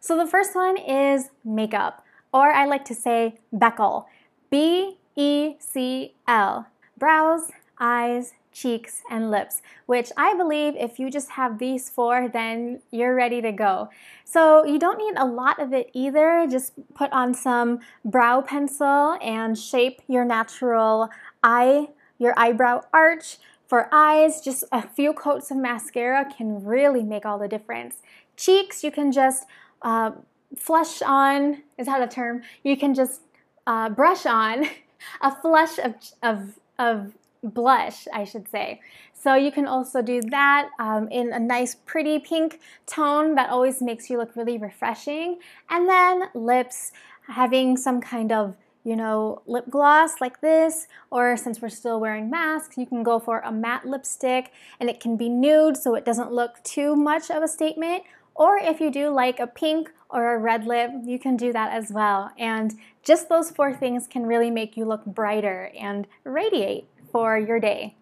So 0.01 0.17
the 0.17 0.27
first 0.27 0.57
one 0.57 0.77
is 0.77 1.31
makeup, 1.45 2.05
or 2.35 2.51
I 2.51 2.65
like 2.67 2.85
to 2.87 2.95
say 2.95 3.39
Beckel. 3.55 4.07
B 4.51 4.99
E 5.15 5.55
C 5.61 6.15
L. 6.27 6.67
Brows, 6.99 7.53
eyes, 7.79 8.33
cheeks, 8.57 9.03
and 9.11 9.31
lips, 9.31 9.61
which 9.85 10.11
I 10.17 10.35
believe 10.35 10.77
if 10.77 10.99
you 10.99 11.11
just 11.11 11.33
have 11.33 11.59
these 11.59 11.91
four, 11.91 12.29
then 12.29 12.81
you're 12.91 13.15
ready 13.15 13.43
to 13.43 13.53
go. 13.53 13.91
So 14.25 14.65
you 14.65 14.79
don't 14.79 14.99
need 14.99 15.15
a 15.19 15.27
lot 15.27 15.61
of 15.61 15.75
it 15.75 15.91
either. 15.93 16.47
Just 16.51 16.73
put 16.95 17.13
on 17.13 17.35
some 17.35 17.81
brow 18.05 18.41
pencil 18.41 19.19
and 19.23 19.59
shape 19.59 20.01
your 20.09 20.25
natural 20.25 21.11
eye, 21.43 21.89
your 22.19 22.33
eyebrow 22.39 22.83
arch. 22.93 23.37
For 23.67 23.89
eyes, 23.93 24.41
just 24.41 24.65
a 24.73 24.89
few 24.89 25.13
coats 25.13 25.51
of 25.51 25.59
mascara 25.59 26.25
can 26.25 26.65
really 26.65 27.03
make 27.03 27.27
all 27.27 27.39
the 27.39 27.49
difference. 27.49 27.97
Cheeks, 28.37 28.83
you 28.83 28.91
can 28.91 29.13
just 29.13 29.45
uh, 29.83 30.13
flush 30.57 31.03
on, 31.03 31.63
is 31.77 31.87
that 31.87 32.01
a 32.01 32.07
term? 32.07 32.43
You 32.63 32.77
can 32.77 32.95
just 32.95 33.21
uh, 33.67 33.91
brush 33.91 34.25
on 34.25 34.67
a 35.21 35.35
flush 35.35 35.79
of, 35.79 35.95
of, 36.23 36.59
of 36.79 37.13
blush, 37.55 38.07
I 38.13 38.25
should 38.25 38.49
say. 38.49 38.81
So 39.13 39.35
you 39.35 39.51
can 39.51 39.67
also 39.67 40.03
do 40.03 40.21
that 40.23 40.69
um, 40.79 41.09
in 41.09 41.33
a 41.33 41.39
nice 41.39 41.75
pretty 41.75 42.19
pink 42.19 42.61
tone 42.87 43.35
that 43.35 43.51
always 43.51 43.81
makes 43.81 44.09
you 44.11 44.19
look 44.19 44.37
really 44.37 44.59
refreshing. 44.59 45.39
And 45.71 45.89
then 45.89 46.25
lips, 46.35 46.93
having 47.29 47.77
some 47.77 48.01
kind 48.01 48.31
of 48.31 48.55
you 48.87 48.95
know, 48.95 49.43
lip 49.47 49.65
gloss 49.69 50.21
like 50.21 50.41
this, 50.41 50.87
or 51.11 51.37
since 51.37 51.61
we're 51.61 51.69
still 51.69 51.99
wearing 51.99 52.31
masks, 52.31 52.79
you 52.79 52.87
can 52.87 53.03
go 53.03 53.19
for 53.19 53.41
a 53.41 53.51
matte 53.51 53.85
lipstick 53.85 54.53
and 54.79 54.89
it 54.89 55.01
can 55.01 55.17
be 55.17 55.29
nude 55.29 55.77
so 55.77 55.97
it 55.97 56.05
doesn't 56.05 56.31
look 56.31 56.63
too 56.63 56.95
much 56.95 57.29
of 57.29 57.43
a 57.43 57.49
statement. 57.49 58.05
Or 58.37 58.59
if 58.59 58.81
you 58.81 58.93
do 58.93 59.09
like 59.09 59.41
a 59.41 59.47
pink 59.49 59.91
or 60.09 60.35
a 60.35 60.39
red 60.39 60.67
lip, 60.67 60.93
you 61.05 61.19
can 61.19 61.37
do 61.37 61.53
that 61.53 61.73
as 61.73 61.91
well. 61.91 62.31
And 62.39 62.75
just 63.03 63.29
those 63.29 63.51
four 63.51 63.75
things 63.75 64.07
can 64.07 64.25
really 64.25 64.53
make 64.53 64.77
you 64.77 64.85
look 64.85 65.05
brighter 65.05 65.73
and 65.77 66.07
radiate 66.23 66.87
for 67.17 67.39
your 67.39 67.59
day. 67.59 67.97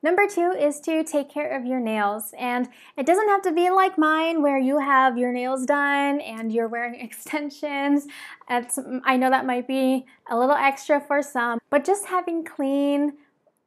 Number 0.00 0.28
two 0.28 0.52
is 0.56 0.78
to 0.82 1.02
take 1.02 1.28
care 1.28 1.58
of 1.58 1.66
your 1.66 1.80
nails. 1.80 2.32
And 2.38 2.68
it 2.96 3.04
doesn't 3.04 3.26
have 3.26 3.42
to 3.42 3.52
be 3.52 3.68
like 3.68 3.98
mine 3.98 4.42
where 4.42 4.60
you 4.60 4.78
have 4.78 5.18
your 5.18 5.32
nails 5.32 5.66
done 5.66 6.20
and 6.20 6.52
you're 6.52 6.68
wearing 6.68 7.00
extensions. 7.00 8.06
It's, 8.48 8.78
I 9.04 9.16
know 9.16 9.28
that 9.28 9.44
might 9.44 9.66
be 9.66 10.06
a 10.30 10.38
little 10.38 10.54
extra 10.54 11.00
for 11.00 11.20
some, 11.20 11.58
but 11.68 11.84
just 11.84 12.06
having 12.06 12.44
clean 12.44 13.14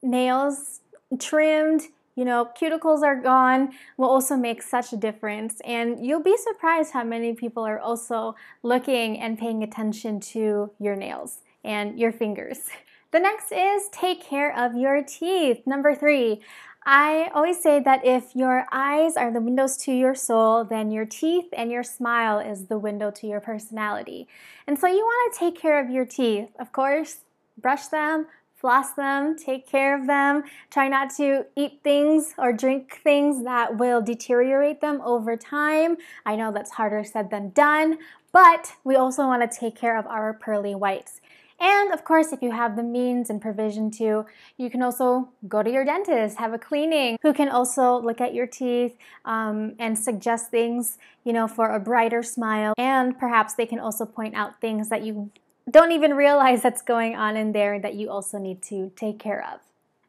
nails 0.02 0.80
trimmed, 1.20 1.82
you 2.16 2.24
know, 2.24 2.50
cuticles 2.58 3.04
are 3.04 3.22
gone 3.22 3.74
will 3.98 4.08
also 4.08 4.38
make 4.38 4.64
such 4.64 4.94
a 4.94 4.98
difference. 4.98 5.60
And 5.66 6.06
you'll 6.06 6.24
be 6.24 6.38
surprised 6.38 6.94
how 6.94 7.04
many 7.04 7.34
people 7.34 7.68
are 7.68 7.80
also 7.80 8.38
looking 8.64 9.20
and 9.20 9.38
paying 9.38 9.64
attention 9.64 10.22
to 10.32 10.72
your 10.80 10.96
nails 10.96 11.40
and 11.66 12.00
your 12.00 12.14
fingers. 12.14 12.60
The 13.12 13.20
next 13.20 13.52
is 13.52 13.88
take 13.90 14.22
care 14.22 14.56
of 14.58 14.76
your 14.76 15.02
teeth. 15.02 15.66
Number 15.66 15.96
three, 15.96 16.42
I 16.86 17.32
always 17.34 17.62
say 17.62 17.80
that 17.80 18.06
if 18.06 18.36
your 18.36 18.66
eyes 18.72 19.16
are 19.16 19.32
the 19.32 19.42
windows 19.42 19.78
to 19.78 19.94
your 19.94 20.16
soul, 20.16 20.66
then 20.66 20.92
your 20.92 21.06
teeth 21.06 21.48
and 21.54 21.72
your 21.72 21.84
smile 21.84 22.40
is 22.40 22.66
the 22.66 22.78
window 22.78 23.12
to 23.12 23.28
your 23.28 23.40
personality. 23.40 24.28
And 24.68 24.78
so 24.78 24.88
you 24.88 25.00
want 25.00 25.34
to 25.34 25.40
take 25.40 25.60
care 25.60 25.84
of 25.84 25.90
your 25.90 26.06
teeth. 26.06 26.50
Of 26.60 26.72
course, 26.72 27.20
brush 27.58 27.88
them, 27.88 28.28
floss 28.56 28.94
them, 28.94 29.38
take 29.38 29.68
care 29.68 29.98
of 29.98 30.08
them. 30.08 30.44
Try 30.70 30.88
not 30.88 31.14
to 31.18 31.46
eat 31.56 31.80
things 31.84 32.34
or 32.38 32.52
drink 32.52 33.00
things 33.04 33.44
that 33.44 33.78
will 33.78 34.02
deteriorate 34.02 34.82
them 34.82 35.02
over 35.02 35.38
time. 35.38 35.98
I 36.26 36.36
know 36.36 36.52
that's 36.52 36.72
harder 36.72 37.04
said 37.04 37.30
than 37.30 37.52
done, 37.52 38.00
but 38.32 38.74
we 38.84 38.96
also 38.96 39.24
want 39.28 39.50
to 39.50 39.60
take 39.60 39.76
care 39.76 39.98
of 39.98 40.06
our 40.08 40.34
pearly 40.34 40.76
whites. 40.76 41.22
And 41.60 41.92
of 41.92 42.04
course, 42.04 42.32
if 42.32 42.42
you 42.42 42.52
have 42.52 42.76
the 42.76 42.84
means 42.84 43.30
and 43.30 43.42
provision 43.42 43.90
to, 43.92 44.26
you 44.58 44.70
can 44.70 44.82
also 44.82 45.30
go 45.48 45.64
to 45.64 45.72
your 45.72 45.84
dentist, 45.84 46.38
have 46.38 46.54
a 46.54 46.60
cleaning, 46.60 47.18
who 47.22 47.34
can 47.34 47.50
also 47.50 47.98
look 47.98 48.22
at 48.22 48.34
your 48.34 48.48
teeth 48.48 48.96
um, 49.26 49.74
and 49.80 49.98
suggest 49.98 50.52
things, 50.52 50.98
you 51.24 51.34
know, 51.34 51.48
for 51.48 51.74
a 51.74 51.80
brighter 51.80 52.22
smile. 52.22 52.74
And 52.78 53.18
perhaps 53.18 53.56
they 53.56 53.66
can 53.66 53.80
also 53.80 54.06
point 54.06 54.36
out 54.36 54.62
things 54.62 54.90
that 54.90 55.04
you 55.04 55.32
don't 55.70 55.92
even 55.92 56.14
realize 56.14 56.62
that's 56.62 56.82
going 56.82 57.16
on 57.16 57.36
in 57.36 57.52
there 57.52 57.80
that 57.80 57.96
you 57.96 58.10
also 58.10 58.38
need 58.38 58.62
to 58.64 58.92
take 58.96 59.20
care 59.20 59.46
of. 59.54 59.60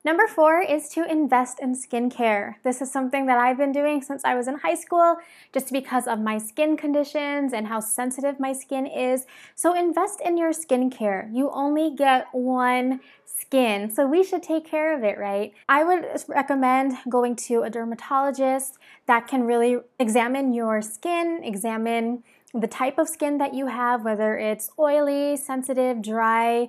Number 0.08 0.26
four 0.26 0.62
is 0.62 0.88
to 0.94 1.04
invest 1.04 1.60
in 1.60 1.74
skincare. 1.74 2.54
This 2.64 2.80
is 2.80 2.90
something 2.90 3.26
that 3.26 3.36
I've 3.36 3.58
been 3.58 3.72
doing 3.72 4.00
since 4.00 4.24
I 4.24 4.36
was 4.36 4.48
in 4.48 4.54
high 4.54 4.74
school 4.74 5.18
just 5.52 5.70
because 5.70 6.06
of 6.06 6.18
my 6.18 6.38
skin 6.38 6.78
conditions 6.78 7.52
and 7.52 7.66
how 7.66 7.80
sensitive 7.80 8.40
my 8.40 8.54
skin 8.54 8.86
is. 8.86 9.26
So 9.54 9.74
invest 9.74 10.22
in 10.24 10.38
your 10.38 10.52
skincare. 10.52 11.28
You 11.30 11.50
only 11.50 11.94
get 11.94 12.28
one 12.32 13.00
skin, 13.26 13.90
so 13.90 14.06
we 14.06 14.24
should 14.24 14.42
take 14.42 14.64
care 14.64 14.96
of 14.96 15.04
it, 15.04 15.18
right? 15.18 15.52
I 15.68 15.84
would 15.84 16.06
recommend 16.26 16.94
going 17.10 17.36
to 17.48 17.64
a 17.64 17.68
dermatologist 17.68 18.78
that 19.04 19.26
can 19.26 19.44
really 19.44 19.76
examine 19.98 20.54
your 20.54 20.80
skin, 20.80 21.42
examine 21.44 22.24
the 22.54 22.66
type 22.66 22.98
of 22.98 23.10
skin 23.10 23.36
that 23.36 23.52
you 23.52 23.66
have, 23.66 24.06
whether 24.06 24.38
it's 24.38 24.70
oily, 24.78 25.36
sensitive, 25.36 26.00
dry, 26.00 26.68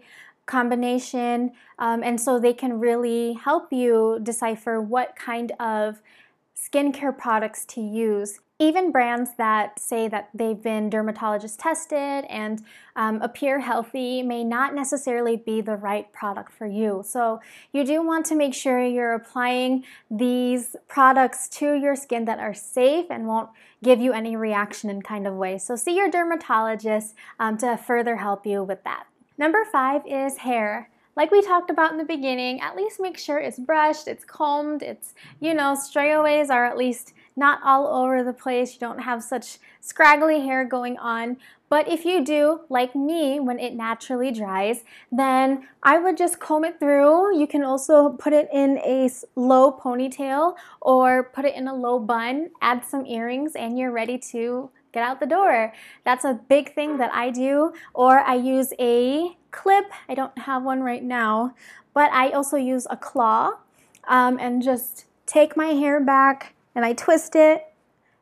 combination. 0.49 1.51
Um, 1.77 2.03
and 2.03 2.19
so 2.19 2.39
they 2.39 2.53
can 2.53 2.79
really 2.79 3.33
help 3.33 3.71
you 3.71 4.19
decipher 4.21 4.81
what 4.81 5.15
kind 5.15 5.53
of 5.59 6.01
skincare 6.57 7.17
products 7.17 7.65
to 7.65 7.81
use. 7.81 8.39
Even 8.61 8.91
brands 8.91 9.29
that 9.37 9.79
say 9.79 10.09
that 10.09 10.29
they've 10.33 10.61
been 10.61 10.89
dermatologist 10.89 11.59
tested 11.59 12.25
and 12.29 12.61
um, 12.97 13.21
appear 13.21 13.59
healthy 13.61 14.21
may 14.21 14.43
not 14.43 14.75
necessarily 14.75 15.37
be 15.37 15.61
the 15.61 15.77
right 15.77 16.11
product 16.11 16.51
for 16.51 16.67
you. 16.67 17.01
So, 17.05 17.39
you 17.71 17.85
do 17.85 18.05
want 18.05 18.25
to 18.25 18.35
make 18.35 18.53
sure 18.53 18.83
you're 18.83 19.13
applying 19.13 19.85
these 20.11 20.75
products 20.89 21.47
to 21.59 21.73
your 21.75 21.95
skin 21.95 22.25
that 22.25 22.39
are 22.39 22.53
safe 22.53 23.05
and 23.09 23.27
won't 23.27 23.49
give 23.81 24.01
you 24.01 24.11
any 24.11 24.35
reaction 24.35 24.89
in 24.89 25.03
kind 25.03 25.25
of 25.25 25.35
way. 25.35 25.57
So, 25.57 25.77
see 25.77 25.95
your 25.95 26.11
dermatologist 26.11 27.15
um, 27.39 27.57
to 27.59 27.77
further 27.77 28.17
help 28.17 28.45
you 28.45 28.61
with 28.61 28.83
that. 28.83 29.05
Number 29.39 29.63
five 29.63 30.01
is 30.05 30.35
hair. 30.39 30.89
Like 31.15 31.31
we 31.31 31.41
talked 31.41 31.69
about 31.69 31.93
in 31.93 31.97
the 31.97 32.03
beginning, 32.03 32.59
at 32.59 32.75
least 32.75 32.99
make 32.99 33.17
sure 33.17 33.39
it's 33.39 33.57
brushed, 33.57 34.05
it's 34.05 34.25
combed, 34.25 34.81
it's, 34.81 35.13
you 35.39 35.53
know, 35.53 35.77
strayaways 35.77 36.49
are 36.49 36.65
at 36.65 36.77
least 36.77 37.13
not 37.37 37.61
all 37.63 37.87
over 37.87 38.21
the 38.21 38.33
place. 38.33 38.73
You 38.73 38.81
don't 38.81 38.99
have 38.99 39.23
such 39.23 39.59
scraggly 39.79 40.41
hair 40.41 40.65
going 40.65 40.97
on. 40.97 41.37
But 41.69 41.87
if 41.87 42.03
you 42.03 42.25
do, 42.25 42.61
like 42.67 42.95
me, 42.97 43.39
when 43.39 43.59
it 43.59 43.75
naturally 43.75 44.31
dries, 44.31 44.83
then 45.09 45.67
I 45.83 45.99
would 45.99 46.17
just 46.17 46.39
comb 46.39 46.65
it 46.65 46.77
through. 46.77 47.39
You 47.39 47.47
can 47.47 47.63
also 47.63 48.09
put 48.09 48.33
it 48.33 48.49
in 48.51 48.79
a 48.79 49.09
low 49.35 49.71
ponytail 49.71 50.55
or 50.81 51.23
put 51.23 51.45
it 51.45 51.55
in 51.55 51.69
a 51.69 51.75
low 51.75 51.97
bun, 51.97 52.49
add 52.61 52.83
some 52.83 53.05
earrings, 53.05 53.55
and 53.55 53.79
you're 53.79 53.91
ready 53.91 54.17
to 54.31 54.69
get 54.91 55.03
out 55.03 55.19
the 55.19 55.25
door. 55.25 55.73
That's 56.03 56.25
a 56.25 56.39
big 56.47 56.73
thing 56.73 56.97
that 56.97 57.11
I 57.13 57.29
do. 57.29 57.73
Or 57.93 58.19
I 58.19 58.35
use 58.35 58.73
a 58.79 59.35
clip. 59.51 59.85
I 60.07 60.15
don't 60.15 60.37
have 60.39 60.63
one 60.63 60.81
right 60.81 61.03
now, 61.03 61.55
but 61.93 62.11
I 62.11 62.29
also 62.31 62.57
use 62.57 62.87
a 62.89 62.97
claw 62.97 63.53
um, 64.07 64.37
and 64.39 64.61
just 64.61 65.05
take 65.25 65.55
my 65.55 65.67
hair 65.67 65.99
back 65.99 66.53
and 66.75 66.85
I 66.85 66.93
twist 66.93 67.35
it 67.35 67.65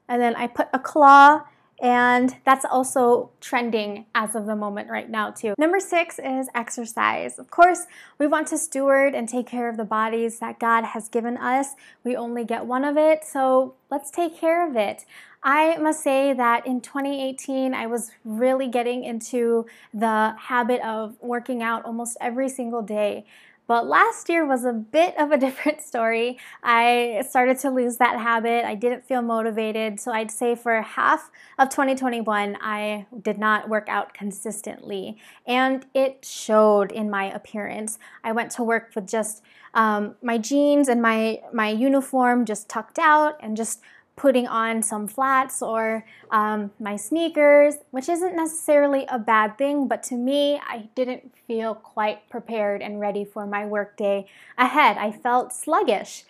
and 0.08 0.22
then 0.22 0.36
I 0.36 0.48
put 0.48 0.68
a 0.74 0.80
claw 0.80 1.44
and 1.80 2.36
that's 2.44 2.66
also 2.66 3.30
trending 3.40 4.08
as 4.16 4.36
of 4.36 4.48
the 4.48 4.56
moment 4.56 4.90
right 4.90 5.10
now 5.10 5.30
too. 5.30 5.54
Number 5.60 5.80
six 5.80 6.18
is 6.18 6.50
exercise. 6.56 7.38
Of 7.38 7.52
course, 7.52 7.86
we 8.18 8.26
want 8.26 8.48
to 8.48 8.58
steward 8.58 9.14
and 9.14 9.30
take 9.30 9.46
care 9.46 9.70
of 9.70 9.78
the 9.78 9.86
bodies 9.86 10.40
that 10.40 10.60
God 10.60 10.86
has 10.86 11.08
given 11.08 11.38
us. 11.38 11.76
We 12.04 12.16
only 12.16 12.46
get 12.46 12.66
one 12.66 12.84
of 12.84 12.98
it, 12.98 13.24
so 13.24 13.76
let's 13.92 14.10
take 14.10 14.40
care 14.40 14.68
of 14.68 14.76
it. 14.76 15.06
I 15.48 15.78
must 15.78 16.04
say 16.04 16.34
that 16.34 16.68
in 16.68 16.82
2018, 16.82 17.74
I 17.74 17.88
was 17.88 18.12
really 18.26 18.68
getting 18.68 19.06
into 19.06 19.66
the 19.94 20.36
habit 20.38 20.82
of 20.82 21.16
working 21.22 21.64
out 21.64 21.86
almost 21.86 22.18
every 22.20 22.50
single 22.50 22.82
day. 22.82 23.26
But 23.66 23.88
last 23.88 24.28
year 24.28 24.46
was 24.46 24.66
a 24.66 24.74
bit 24.74 25.18
of 25.18 25.32
a 25.32 25.38
different 25.46 25.82
story. 25.82 26.38
I 26.64 27.24
started 27.30 27.60
to 27.60 27.70
lose 27.70 27.96
that 27.96 28.20
habit. 28.20 28.66
I 28.66 28.76
didn't 28.76 29.06
feel 29.06 29.22
motivated. 29.22 30.02
So 30.02 30.12
I'd 30.12 30.32
say 30.32 30.54
for 30.54 30.82
half 30.82 31.32
of 31.58 31.70
2021, 31.70 32.58
I 32.60 33.06
did 33.22 33.40
not 33.40 33.70
work 33.70 33.88
out 33.88 34.14
consistently. 34.14 35.18
And 35.46 35.86
it 35.94 36.26
showed 36.26 36.92
in 36.92 37.10
my 37.10 37.32
appearance. 37.32 38.00
I 38.22 38.34
went 38.34 38.52
to 38.52 38.64
work 38.64 38.92
with 38.96 39.08
just 39.08 39.44
um, 39.74 40.16
my 40.22 40.38
jeans 40.38 40.90
and 40.90 41.02
my, 41.02 41.40
my 41.54 41.70
uniform 41.70 42.44
just 42.44 42.68
tucked 42.68 43.00
out 43.00 43.38
and 43.40 43.56
just 43.56 43.82
putting 44.18 44.48
on 44.48 44.82
some 44.82 45.08
flats 45.08 45.62
or 45.62 46.04
um, 46.32 46.72
my 46.80 46.96
sneakers, 46.98 47.76
which 47.92 48.10
isn't 48.10 48.36
necessarily 48.36 49.06
a 49.10 49.20
bad 49.20 49.58
thing, 49.60 49.88
but 49.88 50.02
to 50.02 50.16
me, 50.16 50.60
I 50.68 50.90
didn't 50.96 51.32
feel 51.48 51.76
quite 51.76 52.28
prepared 52.28 52.82
and 52.82 53.00
ready 53.00 53.24
for 53.24 53.46
my 53.46 53.66
workday 53.66 54.26
ahead. 54.58 54.98
I 54.98 55.12
felt 55.12 55.54
sluggish. 55.54 56.26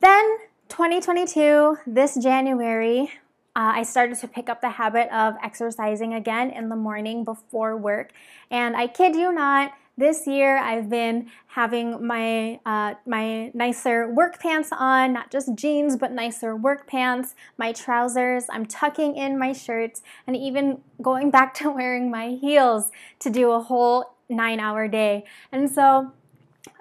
Then, 0.00 0.38
2022, 0.68 1.78
this 1.86 2.16
January, 2.16 3.12
uh, 3.54 3.72
I 3.76 3.84
started 3.84 4.18
to 4.18 4.28
pick 4.28 4.48
up 4.48 4.60
the 4.60 4.70
habit 4.70 5.08
of 5.12 5.36
exercising 5.42 6.14
again 6.14 6.50
in 6.50 6.68
the 6.68 6.76
morning 6.76 7.22
before 7.24 7.76
work. 7.76 8.10
And 8.50 8.76
I 8.76 8.88
kid 8.88 9.14
you 9.14 9.32
not, 9.32 9.72
this 9.98 10.26
year 10.26 10.56
I've 10.56 10.88
been 10.88 11.28
having 11.48 12.06
my 12.06 12.60
uh, 12.64 12.94
my 13.04 13.50
nicer 13.52 14.08
work 14.08 14.38
pants 14.38 14.70
on, 14.72 15.12
not 15.12 15.30
just 15.30 15.54
jeans, 15.56 15.96
but 15.96 16.12
nicer 16.12 16.54
work 16.54 16.86
pants, 16.86 17.34
my 17.58 17.72
trousers. 17.72 18.44
I'm 18.48 18.64
tucking 18.64 19.16
in 19.16 19.38
my 19.38 19.52
shirts 19.52 20.02
and 20.26 20.36
even 20.36 20.80
going 21.02 21.30
back 21.30 21.52
to 21.54 21.70
wearing 21.78 22.10
my 22.10 22.38
heels 22.40 22.90
to 23.18 23.28
do 23.28 23.50
a 23.50 23.60
whole 23.60 24.14
nine 24.28 24.60
hour 24.60 24.86
day. 24.88 25.24
And 25.50 25.68
so 25.70 26.12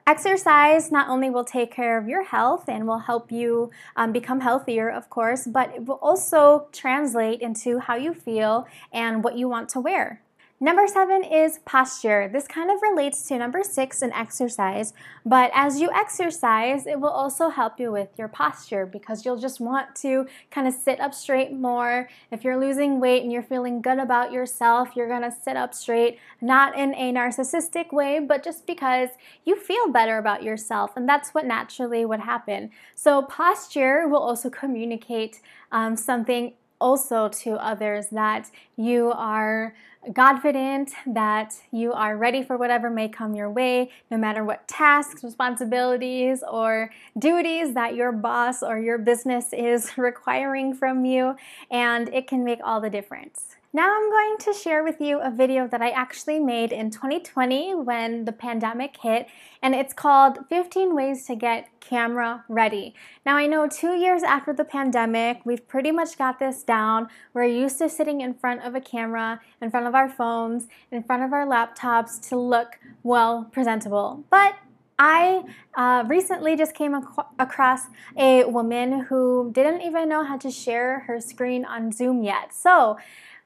Exercise 0.07 0.89
not 0.89 1.09
only 1.09 1.29
will 1.29 1.43
take 1.43 1.69
care 1.69 1.97
of 1.97 2.07
your 2.07 2.23
health 2.23 2.69
and 2.69 2.87
will 2.87 2.99
help 2.99 3.29
you 3.29 3.71
um, 3.97 4.13
become 4.13 4.39
healthier, 4.39 4.89
of 4.89 5.09
course, 5.09 5.45
but 5.45 5.75
it 5.75 5.85
will 5.85 5.99
also 6.01 6.69
translate 6.71 7.41
into 7.41 7.79
how 7.79 7.95
you 7.97 8.13
feel 8.13 8.65
and 8.93 9.21
what 9.21 9.37
you 9.37 9.49
want 9.49 9.67
to 9.67 9.81
wear. 9.81 10.21
Number 10.59 10.87
seven 10.87 11.23
is 11.23 11.59
posture. 11.65 12.27
This 12.33 12.47
kind 12.47 12.71
of 12.71 12.81
relates 12.81 13.27
to 13.27 13.37
number 13.37 13.61
six 13.61 14.01
in 14.01 14.11
exercise, 14.11 14.91
but 15.23 15.51
as 15.53 15.79
you 15.79 15.91
exercise, 15.91 16.87
it 16.87 16.99
will 16.99 17.11
also 17.11 17.49
help 17.49 17.79
you 17.79 17.91
with 17.91 18.09
your 18.17 18.27
posture 18.27 18.87
because 18.87 19.23
you'll 19.23 19.37
just 19.37 19.59
want 19.59 19.95
to 19.97 20.25
kind 20.49 20.67
of 20.67 20.73
sit 20.73 20.99
up 20.99 21.13
straight 21.13 21.53
more. 21.53 22.09
If 22.31 22.43
you're 22.43 22.57
losing 22.57 22.99
weight 22.99 23.21
and 23.21 23.31
you're 23.31 23.43
feeling 23.43 23.83
good 23.83 23.99
about 23.99 24.31
yourself, 24.31 24.95
you're 24.95 25.07
gonna 25.07 25.31
sit 25.31 25.55
up 25.55 25.75
straight, 25.75 26.17
not 26.41 26.75
in 26.75 26.95
a 26.95 27.13
narcissistic 27.13 27.93
way, 27.93 28.19
but 28.19 28.43
just 28.43 28.65
because 28.65 29.09
you 29.45 29.55
feel 29.55 29.91
better 29.91 30.17
about 30.17 30.41
yourself, 30.41 30.97
and 30.97 31.07
that's 31.07 31.35
what 31.35 31.45
naturally 31.45 32.03
would 32.03 32.21
happen. 32.21 32.71
So, 32.95 33.21
posture 33.21 34.07
will 34.07 34.23
also 34.23 34.49
communicate 34.49 35.39
um, 35.71 35.95
something 35.95 36.53
also 36.79 37.29
to 37.29 37.53
others 37.63 38.07
that 38.09 38.49
you 38.75 39.11
are 39.11 39.75
confident, 40.15 40.91
that 41.05 41.55
you 41.71 41.93
are 41.93 42.17
ready 42.17 42.43
for 42.43 42.57
whatever 42.57 42.89
may 42.89 43.09
come 43.09 43.35
your 43.35 43.49
way, 43.49 43.91
no 44.09 44.17
matter 44.17 44.43
what 44.43 44.67
tasks, 44.67 45.23
responsibilities, 45.23 46.43
or 46.49 46.91
duties 47.17 47.73
that 47.73 47.95
your 47.95 48.11
boss 48.11 48.63
or 48.63 48.79
your 48.79 48.97
business 48.97 49.53
is 49.53 49.91
requiring 49.97 50.73
from 50.73 51.05
you, 51.05 51.35
and 51.71 52.09
it 52.09 52.27
can 52.27 52.43
make 52.43 52.59
all 52.63 52.81
the 52.81 52.89
difference. 52.89 53.57
Now 53.73 53.95
I'm 53.95 54.09
going 54.09 54.37
to 54.39 54.53
share 54.53 54.83
with 54.83 55.01
you 55.01 55.19
a 55.19 55.29
video 55.29 55.67
that 55.67 55.81
I 55.81 55.89
actually 55.89 56.39
made 56.39 56.71
in 56.71 56.89
2020 56.89 57.75
when 57.75 58.25
the 58.25 58.31
pandemic 58.31 58.97
hit, 58.97 59.27
and 59.61 59.75
it's 59.75 59.93
called 59.93 60.39
15 60.49 60.95
Ways 60.95 61.25
to 61.25 61.35
Get 61.35 61.67
Camera 61.87 62.43
Ready. 62.49 62.93
Now 63.25 63.37
I 63.37 63.47
know 63.47 63.67
two 63.67 63.95
years 63.95 64.21
after 64.21 64.51
the 64.51 64.65
pandemic, 64.65 65.41
we've 65.45 65.65
pretty 65.67 65.91
much 65.91 66.17
got 66.17 66.37
this 66.37 66.63
down. 66.63 67.07
We're 67.33 67.45
used 67.45 67.77
to 67.77 67.87
sitting 67.87 68.19
in 68.19 68.33
front 68.33 68.63
of 68.63 68.75
a 68.75 68.81
camera, 68.81 69.39
in 69.61 69.71
front 69.71 69.87
of 69.87 69.95
our 69.95 70.09
phones, 70.09 70.67
in 70.91 71.01
front 71.03 71.23
of 71.23 71.31
our 71.31 71.47
laptops 71.47 72.19
to 72.29 72.37
look 72.37 72.77
well 73.03 73.47
presentable. 73.53 74.25
But 74.29 74.55
I 74.99 75.43
uh, 75.75 76.03
recently 76.07 76.57
just 76.57 76.73
came 76.73 76.93
ac- 76.95 77.05
across 77.39 77.81
a 78.17 78.43
woman 78.45 79.05
who 79.05 79.51
didn't 79.53 79.81
even 79.81 80.09
know 80.09 80.23
how 80.23 80.37
to 80.37 80.51
share 80.51 81.01
her 81.01 81.21
screen 81.21 81.63
on 81.63 81.91
Zoom 81.91 82.23
yet. 82.23 82.53
So 82.53 82.97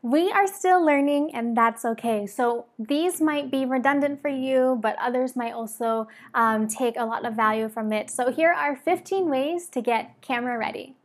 we 0.01 0.31
are 0.31 0.47
still 0.47 0.83
learning, 0.83 1.35
and 1.35 1.55
that's 1.55 1.85
okay. 1.85 2.25
So, 2.25 2.65
these 2.79 3.21
might 3.21 3.51
be 3.51 3.65
redundant 3.65 4.21
for 4.21 4.29
you, 4.29 4.79
but 4.81 4.95
others 4.99 5.35
might 5.35 5.53
also 5.53 6.07
um, 6.33 6.67
take 6.67 6.97
a 6.97 7.05
lot 7.05 7.25
of 7.25 7.35
value 7.35 7.69
from 7.69 7.93
it. 7.93 8.09
So, 8.09 8.31
here 8.31 8.51
are 8.51 8.75
15 8.75 9.29
ways 9.29 9.67
to 9.69 9.81
get 9.81 10.19
camera 10.21 10.57
ready. 10.57 10.95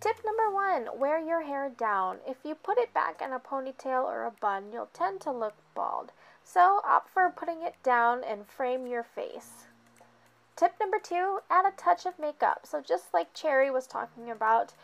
Tip 0.00 0.16
number 0.24 0.54
one 0.54 0.98
wear 0.98 1.18
your 1.18 1.42
hair 1.42 1.70
down. 1.76 2.18
If 2.26 2.38
you 2.44 2.54
put 2.54 2.78
it 2.78 2.92
back 2.94 3.20
in 3.22 3.32
a 3.32 3.38
ponytail 3.38 4.04
or 4.04 4.24
a 4.24 4.30
bun, 4.30 4.64
you'll 4.72 4.90
tend 4.92 5.20
to 5.22 5.32
look 5.32 5.54
bald. 5.74 6.12
So, 6.44 6.80
opt 6.86 7.10
for 7.10 7.32
putting 7.34 7.62
it 7.62 7.74
down 7.82 8.22
and 8.22 8.46
frame 8.46 8.86
your 8.86 9.02
face. 9.02 9.64
Tip 10.56 10.74
number 10.78 10.98
two 11.02 11.38
add 11.48 11.64
a 11.64 11.70
touch 11.74 12.04
of 12.04 12.18
makeup. 12.18 12.66
So, 12.66 12.82
just 12.82 13.14
like 13.14 13.32
Cherry 13.32 13.70
was 13.70 13.86
talking 13.86 14.30
about, 14.30 14.74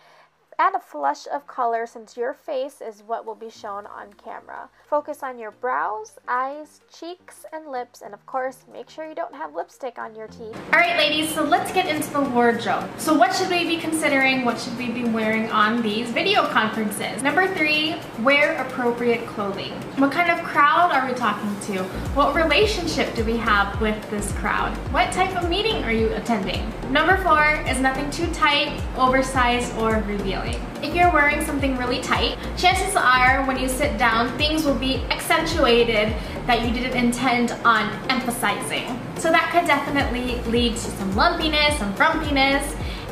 Add 0.58 0.74
a 0.74 0.80
flush 0.80 1.26
of 1.30 1.46
color 1.46 1.84
since 1.84 2.16
your 2.16 2.32
face 2.32 2.80
is 2.80 3.02
what 3.02 3.26
will 3.26 3.34
be 3.34 3.50
shown 3.50 3.84
on 3.84 4.14
camera. 4.14 4.70
Focus 4.88 5.22
on 5.22 5.38
your 5.38 5.50
brows, 5.50 6.16
eyes, 6.28 6.80
cheeks, 6.90 7.44
and 7.52 7.70
lips, 7.70 8.00
and 8.00 8.14
of 8.14 8.24
course, 8.24 8.64
make 8.72 8.88
sure 8.88 9.06
you 9.06 9.14
don't 9.14 9.34
have 9.34 9.54
lipstick 9.54 9.98
on 9.98 10.14
your 10.14 10.28
teeth. 10.28 10.56
All 10.72 10.78
right, 10.78 10.96
ladies, 10.96 11.34
so 11.34 11.44
let's 11.44 11.70
get 11.72 11.94
into 11.94 12.10
the 12.10 12.22
wardrobe. 12.22 12.88
So 12.96 13.12
what 13.12 13.34
should 13.34 13.50
we 13.50 13.66
be 13.66 13.76
considering? 13.76 14.46
What 14.46 14.58
should 14.58 14.78
we 14.78 14.90
be 14.90 15.04
wearing 15.04 15.50
on 15.50 15.82
these 15.82 16.08
video 16.08 16.46
conferences? 16.46 17.22
Number 17.22 17.46
three, 17.54 17.96
wear 18.22 18.56
appropriate 18.56 19.26
clothing. 19.26 19.72
What 19.98 20.10
kind 20.10 20.30
of 20.30 20.42
crowd 20.42 20.90
are 20.90 21.06
we 21.06 21.12
talking 21.12 21.54
to? 21.74 21.82
What 22.14 22.34
relationship 22.34 23.14
do 23.14 23.26
we 23.26 23.36
have 23.36 23.78
with 23.78 24.08
this 24.08 24.32
crowd? 24.32 24.74
What 24.90 25.12
type 25.12 25.36
of 25.36 25.50
meeting 25.50 25.84
are 25.84 25.92
you 25.92 26.14
attending? 26.14 26.72
Number 26.90 27.18
four 27.18 27.62
is 27.68 27.78
nothing 27.78 28.10
too 28.10 28.32
tight, 28.32 28.80
oversized, 28.96 29.76
or 29.76 29.96
revealing. 30.06 30.45
If 30.82 30.94
you're 30.94 31.12
wearing 31.12 31.44
something 31.44 31.76
really 31.76 32.00
tight, 32.00 32.38
chances 32.56 32.96
are 32.96 33.44
when 33.46 33.58
you 33.58 33.68
sit 33.68 33.98
down, 33.98 34.36
things 34.38 34.64
will 34.64 34.78
be 34.78 34.96
accentuated 35.10 36.14
that 36.46 36.62
you 36.62 36.72
didn't 36.72 36.96
intend 36.96 37.52
on 37.64 37.90
emphasizing. 38.10 39.00
So 39.16 39.30
that 39.30 39.50
could 39.52 39.66
definitely 39.66 40.40
lead 40.50 40.74
to 40.74 40.90
some 40.90 41.14
lumpiness, 41.16 41.78
some 41.78 41.94
frumpiness, 41.94 42.62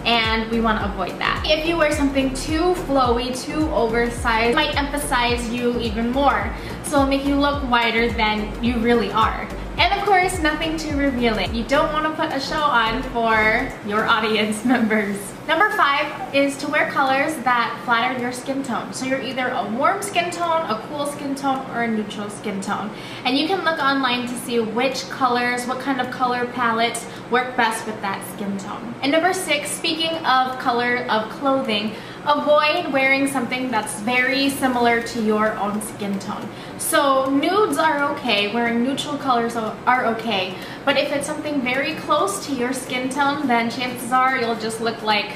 and 0.04 0.50
we 0.50 0.60
want 0.60 0.78
to 0.80 0.92
avoid 0.92 1.18
that. 1.18 1.42
If 1.46 1.66
you 1.66 1.76
wear 1.76 1.90
something 1.90 2.34
too 2.34 2.74
flowy, 2.84 3.34
too 3.44 3.68
oversized, 3.70 4.50
it 4.50 4.54
might 4.54 4.76
emphasize 4.76 5.48
you 5.50 5.78
even 5.80 6.10
more. 6.10 6.54
So 6.84 6.96
it'll 6.96 7.08
make 7.08 7.24
you 7.24 7.36
look 7.36 7.68
wider 7.70 8.10
than 8.12 8.62
you 8.62 8.78
really 8.78 9.10
are. 9.12 9.48
And 9.76 9.92
of 9.92 10.06
course, 10.06 10.38
nothing 10.38 10.76
too 10.76 10.96
revealing. 10.96 11.54
You 11.54 11.64
don't 11.64 11.92
want 11.92 12.06
to 12.06 12.22
put 12.22 12.32
a 12.32 12.40
show 12.40 12.60
on 12.60 13.02
for 13.04 13.72
your 13.88 14.04
audience 14.04 14.64
members. 14.74 15.16
Number 15.46 15.68
five 15.76 16.34
is 16.34 16.56
to 16.58 16.68
wear 16.68 16.90
colors 16.90 17.34
that 17.44 17.78
flatter 17.84 18.18
your 18.18 18.32
skin 18.32 18.62
tone. 18.62 18.94
So 18.94 19.04
you're 19.04 19.20
either 19.20 19.48
a 19.48 19.68
warm 19.72 20.00
skin 20.00 20.30
tone, 20.30 20.62
a 20.70 20.82
cool 20.88 21.04
skin 21.06 21.34
tone, 21.34 21.68
or 21.72 21.82
a 21.82 21.88
neutral 21.88 22.30
skin 22.30 22.62
tone. 22.62 22.90
And 23.24 23.36
you 23.36 23.46
can 23.46 23.62
look 23.62 23.78
online 23.78 24.22
to 24.22 24.34
see 24.34 24.60
which 24.60 25.10
colors, 25.10 25.66
what 25.66 25.80
kind 25.80 26.00
of 26.00 26.10
color 26.10 26.46
palettes 26.46 27.06
work 27.30 27.56
best 27.56 27.84
with 27.84 28.00
that 28.00 28.26
skin 28.32 28.56
tone. 28.56 28.94
And 29.02 29.12
number 29.12 29.34
six, 29.34 29.70
speaking 29.70 30.16
of 30.24 30.58
color 30.60 31.04
of 31.10 31.28
clothing, 31.30 31.92
avoid 32.26 32.92
wearing 32.92 33.26
something 33.26 33.70
that's 33.70 34.00
very 34.00 34.48
similar 34.48 35.02
to 35.02 35.22
your 35.22 35.52
own 35.58 35.80
skin 35.82 36.18
tone. 36.18 36.48
So 36.78 37.30
nudes 37.30 37.76
are 37.76 38.12
okay, 38.12 38.52
wearing 38.54 38.82
neutral 38.82 39.18
colors 39.18 39.56
are 39.56 40.06
okay, 40.06 40.54
but 40.84 40.96
if 40.96 41.12
it's 41.12 41.26
something 41.26 41.60
very 41.60 41.94
close 41.94 42.46
to 42.46 42.54
your 42.54 42.72
skin 42.72 43.08
tone, 43.10 43.46
then 43.46 43.70
chances 43.70 44.10
are 44.12 44.38
you'll 44.38 44.56
just 44.56 44.80
look 44.80 45.02
like 45.02 45.32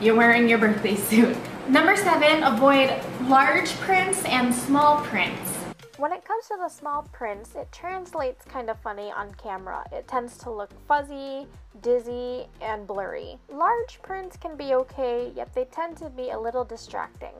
you're 0.00 0.16
wearing 0.16 0.48
your 0.48 0.58
birthday 0.58 0.96
suit. 0.96 1.36
Number 1.68 1.96
seven, 1.96 2.42
avoid 2.42 2.92
large 3.28 3.70
prints 3.80 4.24
and 4.24 4.54
small 4.54 4.98
prints. 5.02 5.53
When 6.04 6.12
it 6.12 6.26
comes 6.26 6.48
to 6.48 6.58
the 6.58 6.68
small 6.68 7.08
prints, 7.12 7.54
it 7.54 7.72
translates 7.72 8.44
kind 8.44 8.68
of 8.68 8.78
funny 8.80 9.10
on 9.10 9.32
camera. 9.36 9.86
It 9.90 10.06
tends 10.06 10.36
to 10.36 10.50
look 10.50 10.68
fuzzy, 10.86 11.46
dizzy, 11.80 12.44
and 12.60 12.86
blurry. 12.86 13.38
Large 13.50 14.02
prints 14.02 14.36
can 14.36 14.54
be 14.54 14.74
okay, 14.74 15.32
yet 15.34 15.54
they 15.54 15.64
tend 15.64 15.96
to 15.96 16.10
be 16.10 16.28
a 16.28 16.38
little 16.38 16.62
distracting. 16.62 17.32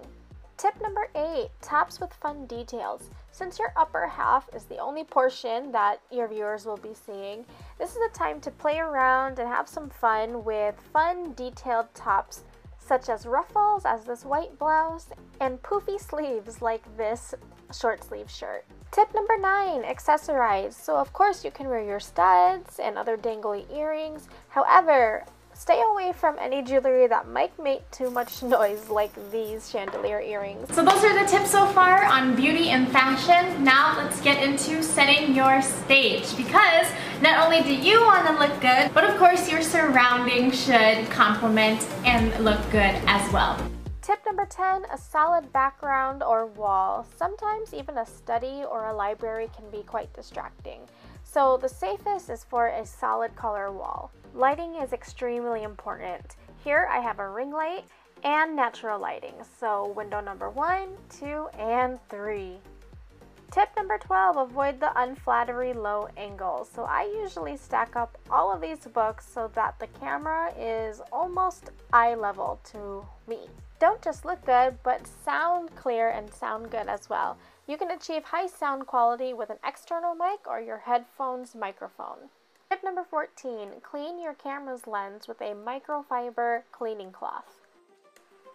Tip 0.57 0.81
number 0.81 1.11
eight, 1.14 1.50
tops 1.61 2.00
with 2.00 2.14
fun 2.14 2.46
details. 2.46 3.11
Since 3.33 3.59
your 3.59 3.74
upper 3.77 4.07
half 4.07 4.48
is 4.55 4.64
the 4.64 4.79
only 4.79 5.05
portion 5.05 5.70
that 5.72 6.00
your 6.11 6.27
viewers 6.27 6.64
will 6.64 6.79
be 6.79 6.94
seeing, 6.94 7.44
this 7.79 7.90
is 7.90 7.98
a 7.98 8.18
time 8.18 8.40
to 8.40 8.50
play 8.50 8.79
around 8.79 9.38
and 9.40 9.46
have 9.46 9.68
some 9.68 9.90
fun 9.90 10.42
with 10.42 10.74
fun 10.90 11.35
detailed 11.35 11.92
tops 11.92 12.44
such 12.79 13.11
as 13.11 13.27
ruffles 13.27 13.85
as 13.85 14.05
this 14.07 14.24
white 14.24 14.59
blouse 14.59 15.09
and 15.40 15.62
poofy 15.62 16.00
sleeves 16.11 16.62
like 16.62 16.96
this 16.96 17.35
short 17.72 18.05
sleeve 18.05 18.31
shirt. 18.31 18.64
Tip 18.90 19.12
number 19.14 19.37
nine, 19.38 19.83
accessorize. 19.83 20.74
So 20.74 20.96
of 20.96 21.12
course 21.12 21.44
you 21.44 21.50
can 21.50 21.68
wear 21.68 21.83
your 21.83 22.00
studs 22.00 22.79
and 22.79 22.96
other 22.96 23.16
dangly 23.16 23.64
earrings. 23.74 24.29
However, 24.48 25.24
Stay 25.57 25.81
away 25.92 26.12
from 26.12 26.37
any 26.40 26.62
jewelry 26.62 27.07
that 27.07 27.29
might 27.29 27.57
make 27.62 27.88
too 27.92 28.11
much 28.11 28.42
noise 28.42 28.88
like 28.88 29.12
these 29.31 29.70
chandelier 29.70 30.20
earrings. 30.20 30.74
So 30.74 30.85
those 30.85 31.05
are 31.05 31.22
the 31.22 31.29
tips 31.31 31.53
so 31.53 31.66
far 31.66 32.05
on 32.05 32.35
beauty 32.35 32.70
and 32.70 32.90
fashion. 32.90 33.62
Now 33.62 33.96
let's 33.96 34.20
get 34.20 34.42
into 34.42 34.83
setting 34.83 35.35
your 35.35 35.62
stage 35.62 36.37
because 36.37 36.88
not 37.22 37.44
only 37.44 37.62
do 37.62 37.74
you 37.74 38.00
want 38.03 38.27
to 38.27 38.38
look 38.38 38.61
good, 38.61 38.92
but 38.92 39.05
of 39.05 39.16
course 39.16 39.48
your 39.50 39.62
surroundings 39.62 40.61
should 40.61 41.09
complement 41.11 41.87
and 42.05 42.44
look 42.44 42.61
good 42.72 42.94
as 43.07 43.33
well. 43.33 43.57
Tip 44.05 44.21
number 44.27 44.45
10, 44.45 44.85
a 44.93 44.99
solid 44.99 45.51
background 45.51 46.23
or 46.23 46.45
wall. 46.45 47.07
Sometimes 47.17 47.73
even 47.73 47.97
a 47.97 48.05
study 48.05 48.62
or 48.71 48.88
a 48.88 48.95
library 48.95 49.49
can 49.57 49.64
be 49.71 49.83
quite 49.83 50.12
distracting. 50.12 50.81
So 51.23 51.57
the 51.57 51.71
safest 51.71 52.29
is 52.29 52.45
for 52.45 52.67
a 52.67 52.85
solid 52.85 53.35
color 53.35 53.73
wall. 53.73 54.11
Lighting 54.35 54.75
is 54.75 54.93
extremely 54.93 55.62
important. 55.62 56.37
Here 56.62 56.87
I 56.93 56.99
have 56.99 57.19
a 57.19 57.31
ring 57.31 57.51
light 57.51 57.87
and 58.23 58.55
natural 58.55 59.01
lighting. 59.01 59.37
So 59.59 59.95
window 59.97 60.21
number 60.21 60.51
one, 60.51 60.99
two, 61.09 61.49
and 61.59 61.99
three. 62.11 62.59
Tip 63.53 63.71
number 63.75 63.97
12, 63.97 64.37
avoid 64.37 64.81
the 64.81 64.93
unflattering 65.01 65.81
low 65.81 66.09
angles. 66.19 66.69
So 66.71 66.85
I 66.85 67.11
usually 67.23 67.57
stack 67.57 67.97
up 67.97 68.19
all 68.31 68.53
of 68.53 68.61
these 68.61 68.81
books 68.81 69.27
so 69.27 69.51
that 69.55 69.79
the 69.79 69.87
camera 69.99 70.53
is 70.59 71.01
almost 71.11 71.71
eye 71.90 72.14
level 72.14 72.61
to 72.73 73.07
me. 73.27 73.49
Don't 73.81 74.01
just 74.03 74.25
look 74.25 74.45
good, 74.47 74.79
but 74.83 75.07
sound 75.25 75.75
clear 75.75 76.09
and 76.09 76.33
sound 76.33 76.71
good 76.71 76.89
as 76.89 77.11
well. 77.11 77.37
You 77.67 77.77
can 77.77 77.91
achieve 77.91 78.25
high 78.25 78.47
sound 78.47 78.87
quality 78.87 79.33
with 79.33 79.51
an 79.51 79.59
external 79.67 80.15
mic 80.15 80.47
or 80.47 80.61
your 80.61 80.79
headphones 80.79 81.55
microphone. 81.55 82.29
Tip 82.71 82.85
number 82.85 83.05
14, 83.05 83.81
clean 83.83 84.21
your 84.21 84.35
camera's 84.35 84.87
lens 84.87 85.29
with 85.29 85.41
a 85.41 85.55
microfiber 85.55 86.63
cleaning 86.73 87.13
cloth. 87.13 87.61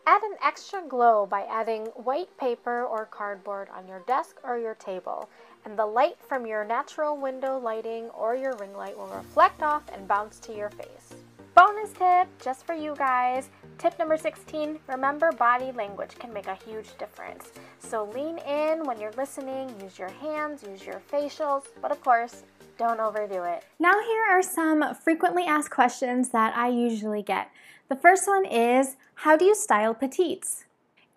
Add 0.05 0.23
an 0.23 0.37
extra 0.43 0.81
glow 0.81 1.25
by 1.25 1.43
adding 1.43 1.85
white 1.87 2.35
paper 2.37 2.83
or 2.83 3.05
cardboard 3.05 3.69
on 3.69 3.87
your 3.87 3.99
desk 4.07 4.37
or 4.43 4.57
your 4.57 4.75
table, 4.75 5.29
and 5.65 5.77
the 5.77 5.85
light 5.85 6.17
from 6.27 6.47
your 6.47 6.63
natural 6.63 7.15
window 7.15 7.59
lighting 7.59 8.09
or 8.09 8.35
your 8.35 8.55
ring 8.55 8.75
light 8.75 8.97
will 8.97 9.07
reflect 9.07 9.61
off 9.61 9.83
and 9.93 10.07
bounce 10.07 10.39
to 10.39 10.55
your 10.55 10.69
face. 10.71 11.13
Bonus 11.55 11.91
tip 11.91 12.27
just 12.41 12.65
for 12.65 12.73
you 12.73 12.95
guys. 12.97 13.49
Tip 13.77 13.97
number 13.99 14.17
16, 14.17 14.79
remember 14.87 15.31
body 15.31 15.71
language 15.71 16.17
can 16.19 16.33
make 16.33 16.47
a 16.47 16.55
huge 16.55 16.97
difference. 16.97 17.51
So 17.79 18.09
lean 18.13 18.37
in 18.39 18.85
when 18.85 18.99
you're 18.99 19.13
listening, 19.13 19.73
use 19.81 19.97
your 19.97 20.09
hands, 20.09 20.63
use 20.63 20.85
your 20.85 21.01
facials, 21.11 21.63
but 21.81 21.91
of 21.91 22.01
course, 22.03 22.43
don't 22.77 22.99
overdo 22.99 23.43
it. 23.43 23.65
Now, 23.79 23.93
here 23.99 24.25
are 24.29 24.41
some 24.41 24.95
frequently 24.95 25.43
asked 25.43 25.71
questions 25.71 26.29
that 26.29 26.55
I 26.55 26.69
usually 26.69 27.21
get. 27.21 27.49
The 27.89 27.95
first 27.95 28.27
one 28.27 28.45
is 28.45 28.95
How 29.15 29.35
do 29.35 29.45
you 29.45 29.55
style 29.55 29.93
petites? 29.93 30.65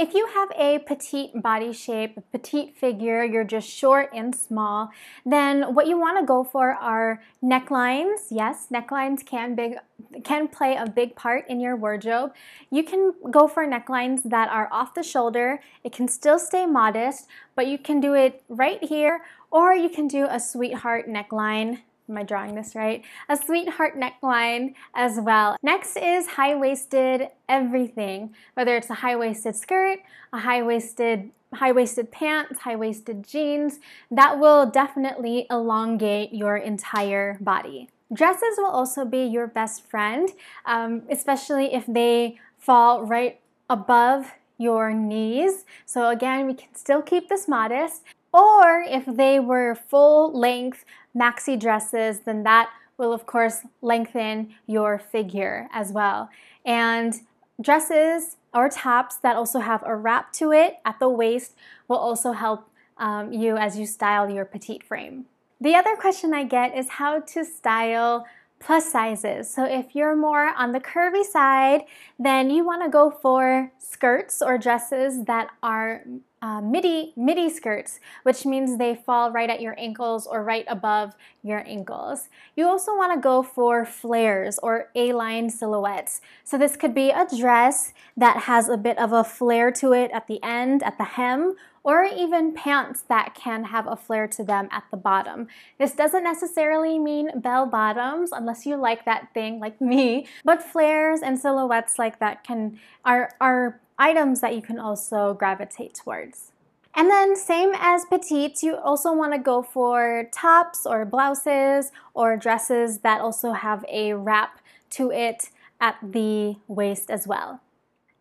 If 0.03 0.15
you 0.15 0.27
have 0.35 0.51
a 0.59 0.81
petite 0.81 1.41
body 1.41 1.73
shape, 1.73 2.19
petite 2.33 2.77
figure, 2.77 3.23
you're 3.23 3.45
just 3.45 3.71
short 3.71 4.11
and 4.13 4.35
small, 4.35 4.91
then 5.25 5.77
what 5.77 5.87
you 5.87 5.97
want 5.97 6.19
to 6.19 6.27
go 6.27 6.43
for 6.43 6.73
are 6.73 7.23
necklines. 7.41 8.27
Yes, 8.29 8.67
necklines 8.75 9.25
can 9.25 9.55
big 9.55 9.77
can 10.25 10.49
play 10.49 10.75
a 10.75 10.91
big 10.91 11.15
part 11.15 11.49
in 11.49 11.61
your 11.61 11.77
wardrobe. 11.77 12.33
You 12.69 12.83
can 12.83 13.13
go 13.31 13.47
for 13.47 13.65
necklines 13.65 14.25
that 14.25 14.49
are 14.49 14.69
off 14.73 14.93
the 14.93 15.05
shoulder. 15.05 15.61
It 15.85 15.93
can 15.93 16.09
still 16.09 16.41
stay 16.41 16.67
modest, 16.67 17.29
but 17.55 17.69
you 17.69 17.79
can 17.79 18.01
do 18.01 18.13
it 18.15 18.43
right 18.49 18.83
here 18.83 19.23
or 19.53 19.73
you 19.73 19.89
can 19.89 20.09
do 20.09 20.27
a 20.29 20.41
sweetheart 20.41 21.09
neckline 21.09 21.79
Am 22.09 22.19
I 22.19 22.25
drawing 22.25 22.55
this 22.55 22.75
right? 22.75 23.03
A 23.29 23.37
sweetheart 23.37 23.99
neckline 23.99 24.75
as 24.95 25.19
well. 25.21 25.57
Next 25.63 25.97
is 25.97 26.27
high-waisted 26.27 27.29
everything, 27.49 28.35
whether 28.55 28.77
it's 28.77 28.91
a 28.91 28.95
high-waisted 28.95 29.57
skirt, 29.57 30.01
a 30.33 30.41
high-waisted 30.41 31.31
high-waisted 31.55 32.11
pants, 32.11 32.61
high-waisted 32.61 33.27
jeans, 33.27 33.79
that 34.11 34.39
will 34.39 34.65
definitely 34.65 35.47
elongate 35.51 36.33
your 36.33 36.57
entire 36.57 37.37
body. 37.43 37.91
Dresses 38.11 38.57
will 38.57 38.71
also 38.71 39.05
be 39.05 39.25
your 39.25 39.47
best 39.47 39.85
friend, 39.85 40.31
um, 40.65 41.03
especially 41.11 41.75
if 41.75 41.85
they 41.87 42.39
fall 42.59 43.05
right 43.05 43.39
above 43.69 44.33
your 44.57 44.93
knees. 44.93 45.65
So 45.85 46.09
again, 46.09 46.47
we 46.47 46.55
can 46.55 46.75
still 46.75 47.03
keep 47.03 47.29
this 47.29 47.47
modest. 47.47 48.03
Or 48.33 48.83
if 48.83 49.05
they 49.05 49.39
were 49.39 49.75
full 49.75 50.33
length 50.33 50.85
maxi 51.15 51.59
dresses, 51.59 52.21
then 52.21 52.43
that 52.45 52.71
will 52.97 53.13
of 53.13 53.27
course 53.27 53.61
lengthen 53.81 54.55
your 54.67 54.99
figure 54.99 55.69
as 55.73 55.93
well. 55.93 56.31
And 56.65 57.15
dresses 57.61 58.37
or 58.55 58.69
tops 58.69 59.17
that 59.17 59.37
also 59.37 59.61
have 59.61 59.83
a 59.85 59.97
wrap 59.97 60.33
to 60.35 60.53
it 60.53 60.77
at 60.85 60.99
the 60.99 61.09
waist 61.09 61.55
will 61.89 61.97
also 61.99 62.33
help 62.33 62.69
um, 62.99 63.33
you 63.33 63.57
as 63.57 63.79
you 63.79 63.87
style 63.87 64.31
your 64.31 64.45
petite 64.45 64.85
frame. 64.85 65.27
The 65.61 65.75
other 65.75 65.97
question 65.97 66.35
I 66.35 66.45
get 66.45 66.77
is 66.77 66.89
how 66.89 67.21
to 67.21 67.45
style 67.45 68.27
plus 68.59 68.91
sizes. 68.91 69.53
So 69.53 69.65
if 69.65 69.95
you're 69.95 70.17
more 70.17 70.55
on 70.57 70.73
the 70.73 70.81
curvy 70.81 71.25
side, 71.25 71.83
then 72.19 72.51
you 72.51 72.65
want 72.65 72.83
to 72.83 72.89
go 72.89 73.11
for 73.11 73.73
skirts 73.79 74.41
or 74.41 74.57
dresses 74.57 75.25
that 75.25 75.49
are 75.63 76.05
uh, 76.43 76.61
midi 76.61 77.13
midi 77.17 77.49
skirts, 77.49 78.01
which 78.25 78.45
means 78.45 78.77
they 78.77 78.95
fall 78.95 79.31
right 79.31 79.49
at 79.49 79.63
your 79.63 79.79
ankles 79.79 80.27
or 80.27 80.43
right 80.43 80.65
above 80.69 81.15
your 81.43 81.63
ankles. 81.67 82.29
You 82.57 82.67
also 82.67 82.97
want 82.97 83.15
to 83.15 83.21
go 83.21 83.43
for 83.43 83.85
flares 83.85 84.59
or 84.59 84.91
A-line 84.97 85.49
silhouettes. 85.51 86.21
So 86.43 86.59
this 86.59 86.77
could 86.77 86.95
be 86.95 87.11
a 87.11 87.27
dress 87.39 87.95
that 88.17 88.43
has 88.43 88.69
a 88.69 88.77
bit 88.77 88.99
of 88.99 89.13
a 89.13 89.23
flare 89.23 89.71
to 89.73 89.93
it 89.93 90.11
at 90.13 90.27
the 90.27 90.43
end, 90.43 90.83
at 90.83 90.99
the 90.99 91.05
hem, 91.05 91.55
or 91.85 92.05
even 92.05 92.53
pants 92.53 93.03
that 93.09 93.35
can 93.35 93.65
have 93.65 93.87
a 93.87 93.97
flare 93.97 94.29
to 94.29 94.45
them 94.45 94.69
at 94.71 94.85
the 94.91 94.97
bottom. 94.97 95.49
This 95.79 95.93
doesn't 95.93 96.23
necessarily 96.23 96.99
mean 96.99 97.41
bell 97.41 97.67
bottoms 97.67 98.31
unless 98.33 98.67
you 98.67 98.77
like 98.77 99.05
that 99.05 99.33
thing 99.35 99.59
like 99.59 99.81
me, 99.81 100.27
but 100.45 100.63
flares 100.63 101.21
and 101.23 101.39
silhouettes 101.39 101.99
like 101.99 102.19
that 102.21 102.45
can 102.45 102.79
are 103.05 103.31
are 103.41 103.81
items 104.03 104.41
that 104.41 104.55
you 104.55 104.63
can 104.63 104.79
also 104.79 105.35
gravitate 105.35 105.95
towards. 105.95 106.51
And 106.95 107.09
then 107.09 107.37
same 107.37 107.73
as 107.75 108.05
petites, 108.05 108.63
you 108.63 108.77
also 108.77 109.15
want 109.15 109.33
to 109.33 109.39
go 109.39 109.63
for 109.63 110.29
tops 110.33 110.85
or 110.85 111.07
blouses 111.07 111.91
or 112.13 112.37
dresses 112.37 112.99
that 112.99 113.21
also 113.21 113.53
have 113.53 113.85
a 113.89 114.13
wrap 114.13 114.61
to 114.91 115.11
it 115.11 115.49
at 115.81 115.97
the 116.03 116.57
waist 116.69 117.11
as 117.11 117.27
well. 117.27 117.61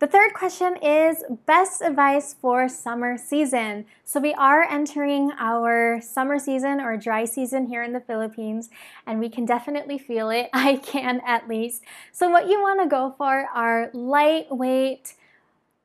The 0.02 0.08
third 0.08 0.34
question 0.34 0.78
is 0.82 1.24
best 1.46 1.82
advice 1.82 2.34
for 2.34 2.67
summer 2.67 3.17
season. 3.17 3.86
So 4.04 4.20
we 4.20 4.34
are 4.34 4.63
entering 4.63 5.32
our 5.38 6.02
summer 6.02 6.39
season 6.39 6.82
or 6.82 6.98
dry 6.98 7.26
season 7.26 7.67
here 7.67 7.84
in 7.84 7.94
the 7.94 8.00
Philippines 8.00 8.72
and 9.06 9.20
we 9.20 9.30
can 9.30 9.46
definitely 9.46 10.00
feel 10.00 10.32
it. 10.32 10.50
I 10.54 10.78
can 10.78 11.22
at 11.24 11.48
least. 11.48 11.84
So 12.12 12.32
what 12.32 12.48
you 12.48 12.60
want 12.62 12.82
to 12.82 12.88
go 12.88 13.13
for 13.15 13.46
are 13.54 13.91
lightweight, 13.94 15.13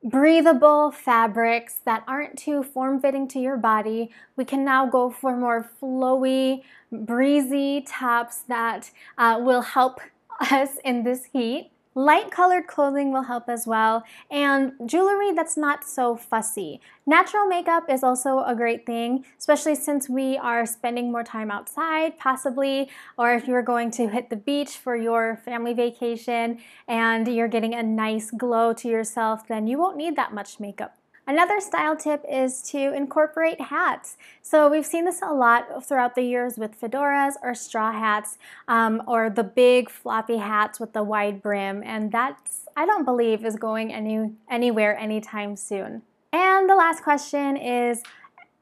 breathable 0.07 0.92
fabrics 0.92 1.81
that 1.85 2.05
aren't 2.07 2.38
too 2.38 2.62
form-fitting 2.62 3.27
to 3.27 3.40
your 3.40 3.57
body. 3.57 4.09
We 4.37 4.45
can 4.45 4.64
now 4.64 4.87
go 4.87 5.11
for 5.11 5.37
more 5.37 5.69
flowy, 5.83 6.62
breezy 6.92 7.85
tops 7.87 8.38
that 8.47 8.92
uh, 9.19 9.40
will 9.40 9.62
help 9.62 10.01
us 10.40 10.77
in 10.85 11.03
this 11.03 11.25
heat. 11.33 11.73
Light 11.99 12.31
colored 12.31 12.67
clothing 12.67 13.11
will 13.11 13.23
help 13.23 13.49
as 13.49 13.67
well, 13.67 14.05
and 14.31 14.73
jewelry 14.85 15.33
that's 15.33 15.57
not 15.57 15.83
so 15.83 16.15
fussy. 16.15 16.79
Natural 17.07 17.47
makeup 17.47 17.85
is 17.89 18.03
also 18.03 18.41
a 18.41 18.55
great 18.55 18.85
thing, 18.85 19.25
especially 19.39 19.75
since 19.75 20.07
we 20.07 20.37
are 20.37 20.67
spending 20.67 21.11
more 21.11 21.25
time 21.25 21.51
outside, 21.51 22.19
possibly, 22.19 22.91
or 23.17 23.33
if 23.33 23.49
you're 23.49 23.63
going 23.63 23.91
to 23.93 24.09
hit 24.09 24.29
the 24.29 24.37
beach 24.37 24.77
for 24.77 24.95
your 24.95 25.37
family 25.43 25.73
vacation 25.73 26.59
and 26.87 27.27
you're 27.29 27.49
getting 27.49 27.75
a 27.75 27.83
nice 27.83 28.31
glow 28.31 28.75
to 28.75 28.89
yourself, 28.89 29.49
then 29.49 29.67
you 29.67 29.79
won't 29.79 29.97
need 29.97 30.17
that 30.17 30.35
much 30.35 30.61
makeup. 30.61 30.99
Another 31.29 31.61
style 31.61 31.97
tip 31.97 32.25
is 32.31 32.62
to 32.71 32.95
incorporate 32.95 33.61
hats. 33.61 34.17
So 34.43 34.69
we've 34.69 34.87
seen 34.87 35.05
this 35.05 35.21
a 35.23 35.35
lot 35.35 35.85
throughout 35.85 36.15
the 36.15 36.23
years 36.23 36.57
with 36.57 36.81
fedoras 36.81 37.33
or 37.43 37.53
straw 37.53 37.91
hats 37.91 38.39
um, 38.69 39.03
or 39.09 39.29
the 39.29 39.43
big 39.43 39.91
floppy 39.91 40.37
hats 40.37 40.79
with 40.79 40.93
the 40.93 41.03
wide 41.03 41.43
brim 41.43 41.83
and 41.85 42.12
that's 42.12 42.61
I 42.77 42.87
don't 42.87 43.05
believe 43.05 43.45
is 43.45 43.57
going 43.57 43.93
any 43.93 44.35
anywhere 44.49 44.97
anytime 44.97 45.57
soon. 45.57 46.03
And 46.33 46.71
the 46.71 46.77
last 46.77 47.03
question 47.03 47.57
is 47.57 48.03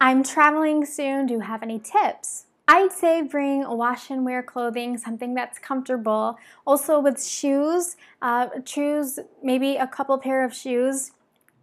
I'm 0.00 0.22
traveling 0.22 0.86
soon, 0.86 1.26
do 1.26 1.34
you 1.34 1.40
have 1.40 1.62
any 1.62 1.78
tips? 1.78 2.46
I'd 2.66 2.92
say 2.92 3.20
bring 3.20 3.68
wash 3.68 4.08
and 4.08 4.24
wear 4.24 4.42
clothing, 4.42 4.96
something 4.96 5.34
that's 5.34 5.58
comfortable. 5.58 6.38
Also 6.66 6.98
with 6.98 7.22
shoes, 7.22 7.96
uh, 8.22 8.48
choose 8.64 9.18
maybe 9.42 9.76
a 9.76 9.86
couple 9.86 10.16
pair 10.16 10.44
of 10.44 10.54
shoes 10.54 11.12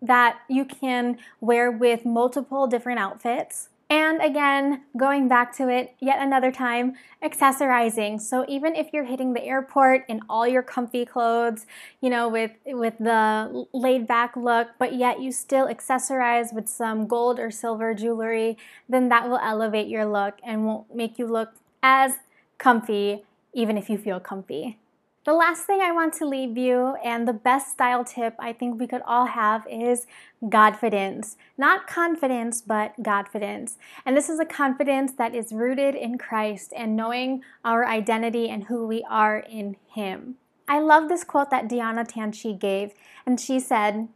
that 0.02 0.40
you 0.48 0.66
can 0.66 1.18
wear 1.40 1.72
with 1.72 2.06
multiple 2.06 2.68
different 2.68 3.00
outfits. 3.00 3.70
And 3.92 4.22
again, 4.22 4.84
going 4.96 5.28
back 5.28 5.54
to 5.58 5.68
it 5.68 5.96
yet 6.00 6.22
another 6.22 6.50
time, 6.50 6.94
accessorizing. 7.22 8.22
So 8.22 8.46
even 8.48 8.74
if 8.74 8.94
you're 8.94 9.04
hitting 9.04 9.34
the 9.34 9.44
airport 9.44 10.06
in 10.08 10.22
all 10.30 10.48
your 10.48 10.64
comfy 10.64 11.06
clothes, 11.06 11.66
you 12.00 12.10
know, 12.10 12.30
with 12.30 12.52
with 12.68 12.94
the 13.00 13.66
laid 13.74 14.08
back 14.08 14.38
look, 14.38 14.70
but 14.80 14.96
yet 14.96 15.20
you 15.20 15.34
still 15.34 15.68
accessorize 15.68 16.54
with 16.54 16.70
some 16.70 17.06
gold 17.06 17.38
or 17.38 17.52
silver 17.52 17.94
jewelry, 17.94 18.58
then 18.88 19.10
that 19.10 19.28
will 19.28 19.40
elevate 19.40 19.90
your 19.90 20.06
look 20.06 20.40
and 20.42 20.66
won't 20.66 20.96
make 20.96 21.20
you 21.20 21.28
look 21.28 21.50
as 21.84 22.14
comfy 22.58 23.26
even 23.54 23.78
if 23.78 23.90
you 23.90 23.98
feel 23.98 24.22
comfy. 24.22 24.78
The 25.24 25.34
last 25.34 25.66
thing 25.66 25.82
I 25.82 25.92
want 25.92 26.16
to 26.16 26.26
leave 26.26 26.58
you, 26.58 26.96
and 27.04 27.28
the 27.28 27.34
best 27.34 27.70
style 27.74 28.04
tip 28.04 28.34
I 28.40 28.54
think 28.54 28.80
we 28.80 28.88
could 28.88 29.04
all 29.06 29.28
have, 29.28 29.68
is 29.70 30.08
Godfidence. 30.44 31.36
Not 31.60 31.86
confidence, 31.86 32.64
but 32.64 32.96
Godfidence. 33.04 33.78
And 34.04 34.18
this 34.18 34.30
is 34.30 34.40
a 34.40 34.46
confidence 34.46 35.12
that 35.20 35.36
is 35.36 35.54
rooted 35.54 35.94
in 35.94 36.18
Christ 36.18 36.74
and 36.76 36.96
knowing 36.96 37.44
our 37.64 37.86
identity 37.86 38.50
and 38.50 38.64
who 38.64 38.88
we 38.88 39.06
are 39.08 39.38
in 39.38 39.76
Him. 39.94 40.38
I 40.68 40.80
love 40.80 41.08
this 41.08 41.24
quote 41.24 41.52
that 41.52 41.70
Diana 41.70 42.04
Tanchi 42.04 42.56
gave, 42.56 42.94
and 43.24 43.40
she 43.40 43.60
said, 43.60 44.08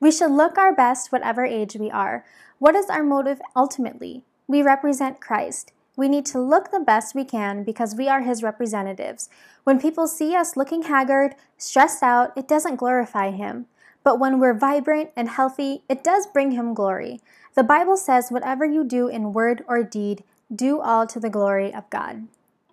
We 0.00 0.10
should 0.10 0.30
look 0.30 0.56
our 0.56 0.74
best 0.74 1.12
whatever 1.12 1.44
age 1.44 1.76
we 1.76 1.90
are. 1.90 2.24
What 2.58 2.74
is 2.74 2.88
our 2.88 3.02
motive 3.02 3.42
ultimately? 3.54 4.22
We 4.46 4.62
represent 4.62 5.20
Christ. 5.20 5.73
We 5.96 6.08
need 6.08 6.26
to 6.26 6.40
look 6.40 6.70
the 6.70 6.80
best 6.80 7.14
we 7.14 7.24
can 7.24 7.62
because 7.62 7.94
we 7.94 8.08
are 8.08 8.22
His 8.22 8.42
representatives. 8.42 9.28
When 9.62 9.80
people 9.80 10.06
see 10.06 10.34
us 10.34 10.56
looking 10.56 10.82
haggard, 10.82 11.36
stressed 11.56 12.02
out, 12.02 12.32
it 12.36 12.48
doesn't 12.48 12.76
glorify 12.76 13.30
Him. 13.30 13.66
But 14.02 14.18
when 14.18 14.38
we're 14.38 14.58
vibrant 14.58 15.10
and 15.16 15.28
healthy, 15.28 15.82
it 15.88 16.04
does 16.04 16.26
bring 16.26 16.50
Him 16.50 16.74
glory. 16.74 17.20
The 17.54 17.62
Bible 17.62 17.96
says, 17.96 18.30
whatever 18.30 18.64
you 18.64 18.84
do 18.84 19.08
in 19.08 19.32
word 19.32 19.64
or 19.68 19.82
deed, 19.82 20.24
do 20.54 20.80
all 20.80 21.06
to 21.06 21.20
the 21.20 21.30
glory 21.30 21.72
of 21.72 21.88
God. 21.90 22.26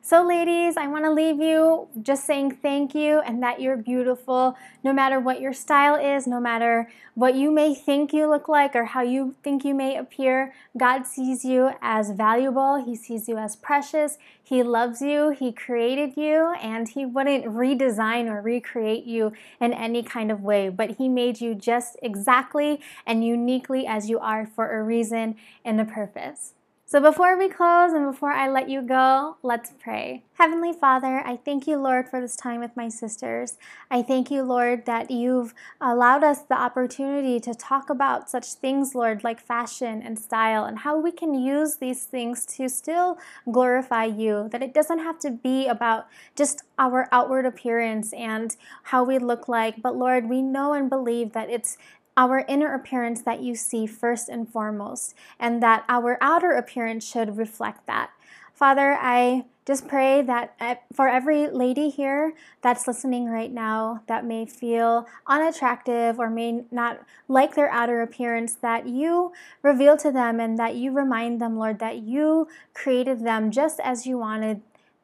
So, 0.04 0.26
ladies, 0.26 0.78
I 0.78 0.88
want 0.88 1.06
to 1.06 1.12
leave 1.12 1.40
you 1.40 1.88
just 2.02 2.26
saying 2.26 2.58
thank 2.64 2.96
you 2.96 3.20
and 3.20 3.42
that 3.44 3.62
you're 3.62 3.78
beautiful 3.78 4.58
no 4.84 4.92
matter 4.94 5.20
what 5.20 5.40
your 5.40 5.54
style 5.54 5.94
is, 5.94 6.26
no 6.26 6.40
matter 6.40 6.90
what 7.14 7.36
you 7.36 7.52
may 7.52 7.76
think 7.76 8.12
you 8.12 8.28
look 8.28 8.50
like 8.50 8.76
or 8.76 8.86
how 8.86 9.04
you 9.04 9.36
think 9.44 9.64
you 9.64 9.76
may 9.76 9.96
appear. 9.96 10.56
God 10.76 11.06
sees 11.06 11.46
you 11.46 11.74
as 11.84 12.10
valuable, 12.10 12.84
He 12.84 12.96
sees 12.96 13.30
you 13.30 13.38
as 13.38 13.56
precious, 13.56 14.18
He 14.44 14.64
loves 14.64 15.04
you, 15.04 15.36
He 15.38 15.52
created 15.52 16.18
you, 16.18 16.52
and 16.60 16.90
He 16.90 17.06
wouldn't 17.06 17.46
redesign 17.46 18.26
or 18.26 18.42
recreate 18.42 19.04
you 19.04 19.34
in 19.60 19.72
any 19.72 20.02
kind 20.02 20.32
of 20.32 20.42
way, 20.42 20.70
but 20.70 20.98
He 20.98 21.10
made 21.10 21.40
you 21.40 21.54
just 21.54 21.96
exactly 22.02 22.82
and 23.06 23.24
uniquely 23.24 23.86
as 23.86 24.10
you 24.10 24.18
are 24.18 24.48
for 24.48 24.80
a 24.80 24.82
reason 24.82 25.36
and 25.64 25.80
a 25.80 25.86
purpose. 25.86 26.54
So 26.92 27.00
before 27.00 27.38
we 27.38 27.48
close 27.48 27.94
and 27.94 28.12
before 28.12 28.34
I 28.34 28.50
let 28.50 28.68
you 28.68 28.82
go, 28.82 29.38
let's 29.44 29.72
pray. 29.82 30.26
Heavenly 30.34 30.74
Father, 30.74 31.22
I 31.26 31.38
thank 31.38 31.66
you, 31.66 31.78
Lord, 31.78 32.10
for 32.10 32.20
this 32.20 32.36
time 32.36 32.60
with 32.60 32.76
my 32.76 32.90
sisters. 32.90 33.58
I 33.90 34.02
thank 34.02 34.30
you, 34.30 34.44
Lord, 34.44 34.86
that 34.88 35.10
you've 35.10 35.54
allowed 35.80 36.22
us 36.22 36.42
the 36.42 36.60
opportunity 36.60 37.40
to 37.40 37.56
talk 37.56 37.90
about 37.90 38.30
such 38.30 38.56
things, 38.56 38.94
Lord, 38.94 39.24
like 39.24 39.40
fashion 39.40 40.02
and 40.02 40.20
style 40.20 40.66
and 40.66 40.80
how 40.80 40.98
we 40.98 41.14
can 41.14 41.34
use 41.34 41.78
these 41.78 42.04
things 42.04 42.46
to 42.58 42.68
still 42.68 43.18
glorify 43.50 44.04
you. 44.04 44.50
That 44.52 44.62
it 44.62 44.74
doesn't 44.74 45.00
have 45.00 45.18
to 45.20 45.32
be 45.32 45.68
about 45.68 46.08
just 46.36 46.64
our 46.78 47.08
outward 47.14 47.46
appearance 47.46 48.12
and 48.12 48.54
how 48.84 49.06
we 49.06 49.18
look 49.18 49.48
like, 49.48 49.82
but 49.82 49.96
Lord, 49.96 50.28
we 50.28 50.42
know 50.42 50.74
and 50.74 50.90
believe 50.90 51.32
that 51.32 51.50
it's 51.50 51.78
our 52.18 52.46
inner 52.48 52.74
appearance 52.74 53.22
that 53.22 53.42
you 53.42 53.56
see 53.56 53.88
first 53.88 54.30
and 54.30 54.48
foremost, 54.50 55.16
and 55.40 55.62
that 55.64 55.86
our 55.88 56.18
outer 56.22 56.52
appearance 56.52 57.10
should 57.10 57.38
reflect 57.38 57.88
that. 57.88 58.12
Father, 58.54 58.98
I 59.00 59.46
just 59.66 59.88
pray 59.88 60.22
that 60.22 60.56
uh, 60.60 60.76
for 60.94 61.08
every 61.08 61.48
lady 61.48 61.90
here 61.90 62.34
that's 62.62 62.88
listening 62.88 63.28
right 63.28 63.52
now 63.52 64.02
that 64.08 64.26
may 64.26 64.46
feel 64.46 65.08
unattractive 65.28 66.20
or 66.20 66.30
may 66.30 66.66
not 66.72 67.02
like 67.28 67.56
their 67.56 67.72
outer 67.72 68.02
appearance, 68.02 68.56
that 68.56 68.88
you 68.88 69.34
reveal 69.62 69.98
to 69.98 70.12
them 70.12 70.40
and 70.40 70.60
that 70.60 70.76
you 70.76 70.92
remind 70.92 71.40
them, 71.40 71.58
Lord, 71.58 71.80
that 71.80 72.00
you 72.00 72.48
created 72.74 73.24
them 73.24 73.52
just 73.52 73.80
as 73.80 74.06
you 74.06 74.18
wanted 74.18 74.62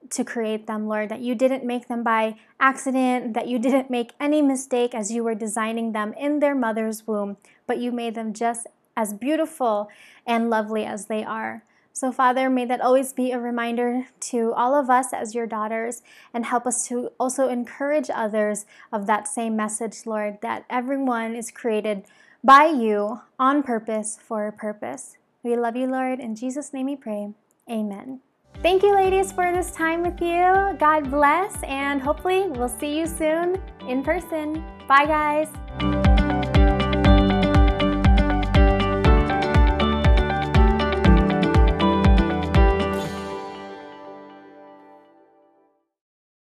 to 0.10 0.24
create 0.24 0.68
them, 0.68 0.88
Lord, 0.88 1.10
that 1.10 1.22
you 1.22 1.36
didn't 1.36 1.66
make 1.66 1.88
them 1.88 2.04
by 2.04 2.36
accident, 2.60 3.34
that 3.34 3.48
you 3.48 3.60
didn't 3.60 3.90
make 3.90 4.14
any 4.20 4.42
mistake 4.42 4.96
as 4.96 5.12
you 5.12 5.24
were 5.24 5.36
designing 5.36 5.92
them 5.92 6.14
in 6.14 6.40
their 6.40 6.56
mother's 6.56 7.06
womb, 7.06 7.38
but 7.66 7.80
you 7.80 7.92
made 7.92 8.16
them 8.16 8.34
just 8.34 8.68
as 8.96 9.14
beautiful 9.14 9.90
and 10.26 10.50
lovely 10.50 10.86
as 10.86 11.06
they 11.06 11.24
are. 11.24 11.64
So, 11.94 12.12
Father, 12.12 12.48
may 12.48 12.66
that 12.66 12.82
always 12.82 13.12
be 13.12 13.32
a 13.32 13.40
reminder 13.40 14.06
to 14.30 14.54
all 14.54 14.76
of 14.76 14.88
us 14.88 15.14
as 15.14 15.34
your 15.34 15.48
daughters 15.48 16.04
and 16.32 16.46
help 16.46 16.68
us 16.68 16.88
to 16.90 17.12
also 17.20 17.50
encourage 17.50 18.12
others 18.14 18.68
of 18.94 19.08
that 19.08 19.28
same 19.28 19.56
message, 19.56 20.06
Lord, 20.06 20.38
that 20.42 20.66
everyone 20.70 21.36
is 21.36 21.50
created 21.50 22.04
by 22.44 22.68
you 22.68 23.22
on 23.40 23.64
purpose 23.64 24.20
for 24.22 24.46
a 24.46 24.52
purpose. 24.52 25.18
We 25.42 25.56
love 25.56 25.76
you, 25.76 25.88
Lord. 25.88 26.20
In 26.20 26.36
Jesus' 26.36 26.72
name 26.72 26.86
we 26.86 26.96
pray. 26.96 27.34
Amen. 27.68 28.22
Thank 28.64 28.82
you, 28.82 28.96
ladies, 28.96 29.32
for 29.32 29.52
this 29.54 29.72
time 29.72 30.02
with 30.02 30.20
you. 30.20 30.76
God 30.80 31.12
bless, 31.12 31.62
and 31.64 32.02
hopefully, 32.02 32.48
we'll 32.48 32.68
see 32.68 32.98
you 32.98 33.06
soon 33.06 33.62
in 33.88 34.04
person. 34.04 34.64
Bye, 34.88 35.06
guys. 35.06 36.07